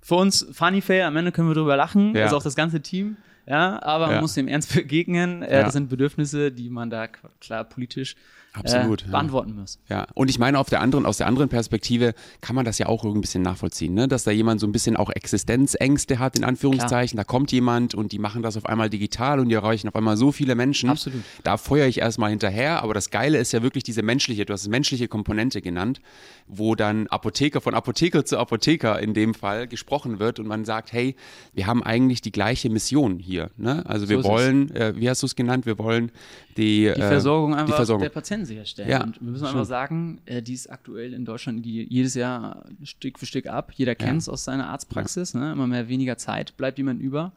für 0.00 0.16
uns 0.16 0.46
funny 0.52 0.80
fair, 0.80 1.06
am 1.06 1.16
Ende 1.16 1.30
können 1.32 1.48
wir 1.48 1.54
drüber 1.54 1.76
lachen, 1.76 2.16
also 2.16 2.36
auch 2.36 2.42
das 2.42 2.56
ganze 2.56 2.80
Team. 2.80 3.16
Ja, 3.48 3.80
aber 3.80 4.08
man 4.08 4.20
muss 4.20 4.34
dem 4.34 4.48
ernst 4.48 4.74
begegnen. 4.74 5.42
Äh, 5.42 5.62
das 5.62 5.72
sind 5.72 5.88
Bedürfnisse, 5.88 6.50
die 6.50 6.68
man 6.68 6.90
da 6.90 7.06
klar 7.06 7.62
politisch 7.62 8.16
Absolut, 8.56 9.02
äh, 9.02 9.10
beantworten 9.10 9.50
ja. 9.50 9.60
muss. 9.60 9.78
Ja, 9.88 10.06
und 10.14 10.30
ich 10.30 10.38
meine, 10.38 10.58
auf 10.58 10.68
der 10.68 10.80
anderen, 10.80 11.06
aus 11.06 11.18
der 11.18 11.26
anderen 11.26 11.48
Perspektive 11.48 12.14
kann 12.40 12.56
man 12.56 12.64
das 12.64 12.78
ja 12.78 12.86
auch 12.86 13.04
irgendwie 13.04 13.18
ein 13.18 13.22
bisschen 13.22 13.42
nachvollziehen, 13.42 13.94
ne? 13.94 14.08
dass 14.08 14.24
da 14.24 14.30
jemand 14.30 14.60
so 14.60 14.66
ein 14.66 14.72
bisschen 14.72 14.96
auch 14.96 15.10
Existenzängste 15.10 16.18
hat, 16.18 16.36
in 16.36 16.44
Anführungszeichen. 16.44 17.16
Klar. 17.16 17.24
Da 17.24 17.30
kommt 17.30 17.52
jemand 17.52 17.94
und 17.94 18.12
die 18.12 18.18
machen 18.18 18.42
das 18.42 18.56
auf 18.56 18.66
einmal 18.66 18.90
digital 18.90 19.40
und 19.40 19.48
die 19.48 19.54
erreichen 19.54 19.88
auf 19.88 19.96
einmal 19.96 20.16
so 20.16 20.32
viele 20.32 20.54
Menschen. 20.54 20.90
Absolut. 20.90 21.22
Da 21.44 21.56
feuere 21.56 21.86
ich 21.86 21.98
erstmal 21.98 22.30
hinterher, 22.30 22.82
aber 22.82 22.94
das 22.94 23.10
Geile 23.10 23.38
ist 23.38 23.52
ja 23.52 23.62
wirklich 23.62 23.84
diese 23.84 24.02
menschliche, 24.02 24.44
du 24.44 24.52
hast 24.52 24.62
es 24.62 24.68
menschliche 24.68 25.08
Komponente 25.08 25.60
genannt, 25.60 26.00
wo 26.46 26.74
dann 26.74 27.06
Apotheker 27.08 27.60
von 27.60 27.74
Apotheker 27.74 28.24
zu 28.24 28.38
Apotheker 28.38 29.00
in 29.00 29.14
dem 29.14 29.34
Fall 29.34 29.66
gesprochen 29.68 30.18
wird 30.18 30.38
und 30.38 30.46
man 30.46 30.64
sagt, 30.64 30.92
hey, 30.92 31.16
wir 31.52 31.66
haben 31.66 31.82
eigentlich 31.82 32.22
die 32.22 32.32
gleiche 32.32 32.70
Mission 32.70 33.18
hier. 33.18 33.50
Ne? 33.56 33.84
Also 33.86 34.08
wir 34.08 34.22
so 34.22 34.28
wollen, 34.28 34.74
äh, 34.74 34.94
wie 34.96 35.10
hast 35.10 35.22
du 35.22 35.26
es 35.26 35.36
genannt, 35.36 35.66
wir 35.66 35.78
wollen 35.78 36.10
die, 36.56 36.92
die 36.94 37.00
Versorgung 37.00 37.52
äh, 37.52 37.56
einfach 37.56 37.66
die 37.66 37.76
Versorgung. 37.76 38.02
der 38.02 38.10
Patienten 38.10 38.45
sicherstellen. 38.46 38.90
Ja, 38.90 39.02
und 39.02 39.20
wir 39.20 39.30
müssen 39.30 39.46
einfach 39.46 39.64
sagen, 39.64 40.20
äh, 40.24 40.42
die 40.42 40.54
ist 40.54 40.70
aktuell 40.70 41.12
in 41.12 41.24
Deutschland 41.24 41.64
die 41.64 41.86
jedes 41.88 42.14
Jahr 42.14 42.64
Stück 42.82 43.18
für 43.18 43.26
Stück 43.26 43.46
ab. 43.46 43.72
Jeder 43.74 43.94
kennt 43.94 44.20
es 44.20 44.26
ja. 44.26 44.32
aus 44.32 44.44
seiner 44.44 44.68
Arztpraxis. 44.68 45.34
Ja. 45.34 45.40
Ne? 45.40 45.52
Immer 45.52 45.66
mehr 45.66 45.88
weniger 45.88 46.16
Zeit 46.16 46.56
bleibt 46.56 46.78
jemand 46.78 47.00
über. 47.00 47.32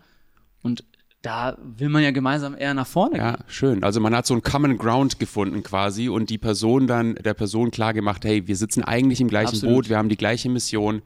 Und 0.61 0.83
da 1.21 1.57
will 1.61 1.89
man 1.89 2.03
ja 2.03 2.11
gemeinsam 2.11 2.55
eher 2.57 2.73
nach 2.73 2.87
vorne 2.87 3.15
gehen. 3.15 3.25
Ja, 3.25 3.37
schön. 3.47 3.83
Also 3.83 3.99
man 3.99 4.15
hat 4.15 4.25
so 4.25 4.33
einen 4.33 4.41
Common 4.41 4.77
Ground 4.77 5.19
gefunden 5.19 5.63
quasi 5.63 6.07
und 6.07 6.29
die 6.29 6.37
Person 6.37 6.87
dann, 6.87 7.15
der 7.15 7.33
Person 7.33 7.71
klar 7.71 7.93
gemacht, 7.93 8.23
hey, 8.23 8.47
wir 8.47 8.55
sitzen 8.55 8.83
eigentlich 8.83 9.19
im 9.19 9.27
gleichen 9.27 9.55
Absolut. 9.55 9.75
Boot, 9.75 9.89
wir 9.89 9.97
haben 9.97 10.09
die 10.09 10.17
gleiche 10.17 10.49
Mission, 10.49 11.01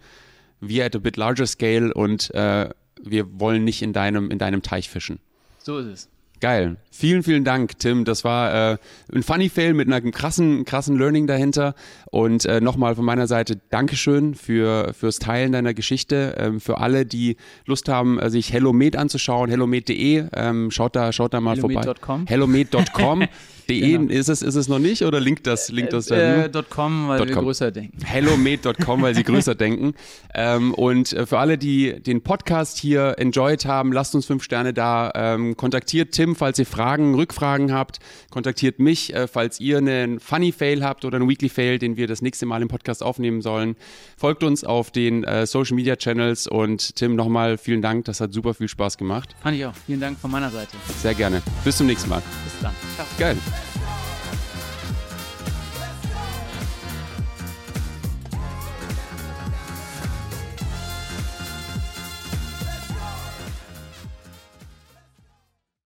wir 0.59 0.85
at 0.85 0.95
a 0.95 0.99
bit 0.99 1.17
larger 1.17 1.47
scale 1.47 1.93
und 1.93 2.33
äh, 2.35 2.69
wir 3.01 3.39
wollen 3.39 3.63
nicht 3.63 3.81
in 3.81 3.91
deinem, 3.91 4.29
in 4.29 4.37
deinem 4.37 4.61
Teich 4.61 4.89
fischen. 4.89 5.19
So 5.59 5.79
ist 5.79 5.87
es. 5.87 6.09
Geil. 6.43 6.75
Vielen, 6.91 7.23
vielen 7.23 7.45
Dank, 7.45 7.79
Tim. 7.79 8.03
Das 8.03 8.25
war 8.25 8.73
äh, 8.73 8.77
ein 9.13 9.23
Funny 9.23 9.47
Fail 9.47 9.73
mit 9.73 9.91
einem 9.91 10.11
krassen, 10.11 10.65
krassen 10.65 10.97
Learning 10.97 11.25
dahinter. 11.25 11.73
Und 12.11 12.43
äh, 12.45 12.59
nochmal 12.59 12.95
von 12.95 13.05
meiner 13.05 13.27
Seite 13.27 13.61
Dankeschön 13.69 14.35
für, 14.35 14.93
fürs 14.93 15.19
Teilen 15.19 15.53
deiner 15.53 15.73
Geschichte. 15.73 16.35
Ähm, 16.37 16.59
für 16.59 16.79
alle, 16.79 17.05
die 17.05 17.37
Lust 17.65 17.87
haben, 17.87 18.19
äh, 18.19 18.29
sich 18.29 18.51
HelloMed 18.51 18.97
anzuschauen, 18.97 19.49
hellomed.de, 19.49 20.25
ähm, 20.35 20.69
schaut 20.69 20.97
da, 20.97 21.13
schaut 21.13 21.33
da 21.33 21.39
mal 21.39 21.55
Hellomed. 21.55 21.97
vorbei. 21.97 22.23
Hellomed.com. 22.27 23.23
De 23.69 23.79
genau. 23.79 24.11
ist 24.11 24.27
es 24.27 24.41
ist 24.41 24.55
es 24.55 24.67
noch 24.67 24.79
nicht 24.79 25.03
oder 25.03 25.21
linkt 25.21 25.47
das 25.47 25.71
linkt 25.71 25.93
das 25.93 26.11
äh, 26.11 26.49
da? 26.49 26.59
Äh, 26.59 26.63
.com, 26.69 27.07
weil 27.07 27.27
wir 27.27 27.33
größer 27.33 27.71
denken. 27.71 27.97
Hellomed.com, 28.03 29.01
weil 29.01 29.15
sie 29.15 29.23
größer 29.23 29.55
denken. 29.55 29.93
Ähm, 30.33 30.73
und 30.73 31.13
äh, 31.13 31.25
für 31.25 31.39
alle, 31.39 31.57
die 31.57 32.01
den 32.01 32.21
Podcast 32.21 32.77
hier 32.77 33.15
enjoyed 33.17 33.65
haben, 33.65 33.93
lasst 33.93 34.15
uns 34.15 34.25
fünf 34.25 34.43
Sterne 34.43 34.73
da. 34.73 35.11
Ähm, 35.15 35.55
kontaktiert 35.55 36.11
Tim, 36.11 36.32
falls 36.35 36.59
ihr 36.59 36.65
Fragen, 36.65 37.15
Rückfragen 37.15 37.71
habt. 37.71 37.99
Kontaktiert 38.29 38.79
mich, 38.79 39.13
äh, 39.13 39.27
falls 39.27 39.59
ihr 39.59 39.77
einen 39.77 40.19
Funny 40.19 40.51
Fail 40.51 40.83
habt 40.83 41.05
oder 41.05 41.17
einen 41.17 41.29
Weekly 41.29 41.49
Fail, 41.49 41.79
den 41.79 41.97
wir 41.97 42.07
das 42.07 42.21
nächste 42.21 42.45
Mal 42.45 42.61
im 42.61 42.67
Podcast 42.67 43.03
aufnehmen 43.03 43.41
sollen. 43.41 43.75
Folgt 44.17 44.43
uns 44.43 44.63
auf 44.63 44.91
den 44.91 45.23
äh, 45.23 45.45
Social 45.45 45.75
Media 45.75 45.95
Channels 45.95 46.47
und 46.47 46.95
Tim 46.95 47.15
nochmal 47.15 47.57
vielen 47.57 47.81
Dank. 47.81 48.05
Das 48.05 48.21
hat 48.21 48.33
super 48.33 48.53
viel 48.53 48.67
Spaß 48.67 48.97
gemacht. 48.97 49.35
Fand 49.41 49.57
ich 49.57 49.65
auch. 49.65 49.73
Vielen 49.85 49.99
Dank 49.99 50.19
von 50.19 50.31
meiner 50.31 50.49
Seite. 50.49 50.77
Sehr 51.01 51.13
gerne. 51.13 51.41
Bis 51.63 51.77
zum 51.77 51.87
nächsten 51.87 52.09
Mal. 52.09 52.21
Bis 52.43 52.61
dann. 52.61 52.73
Ciao. 52.95 53.07
Geil. 53.17 53.37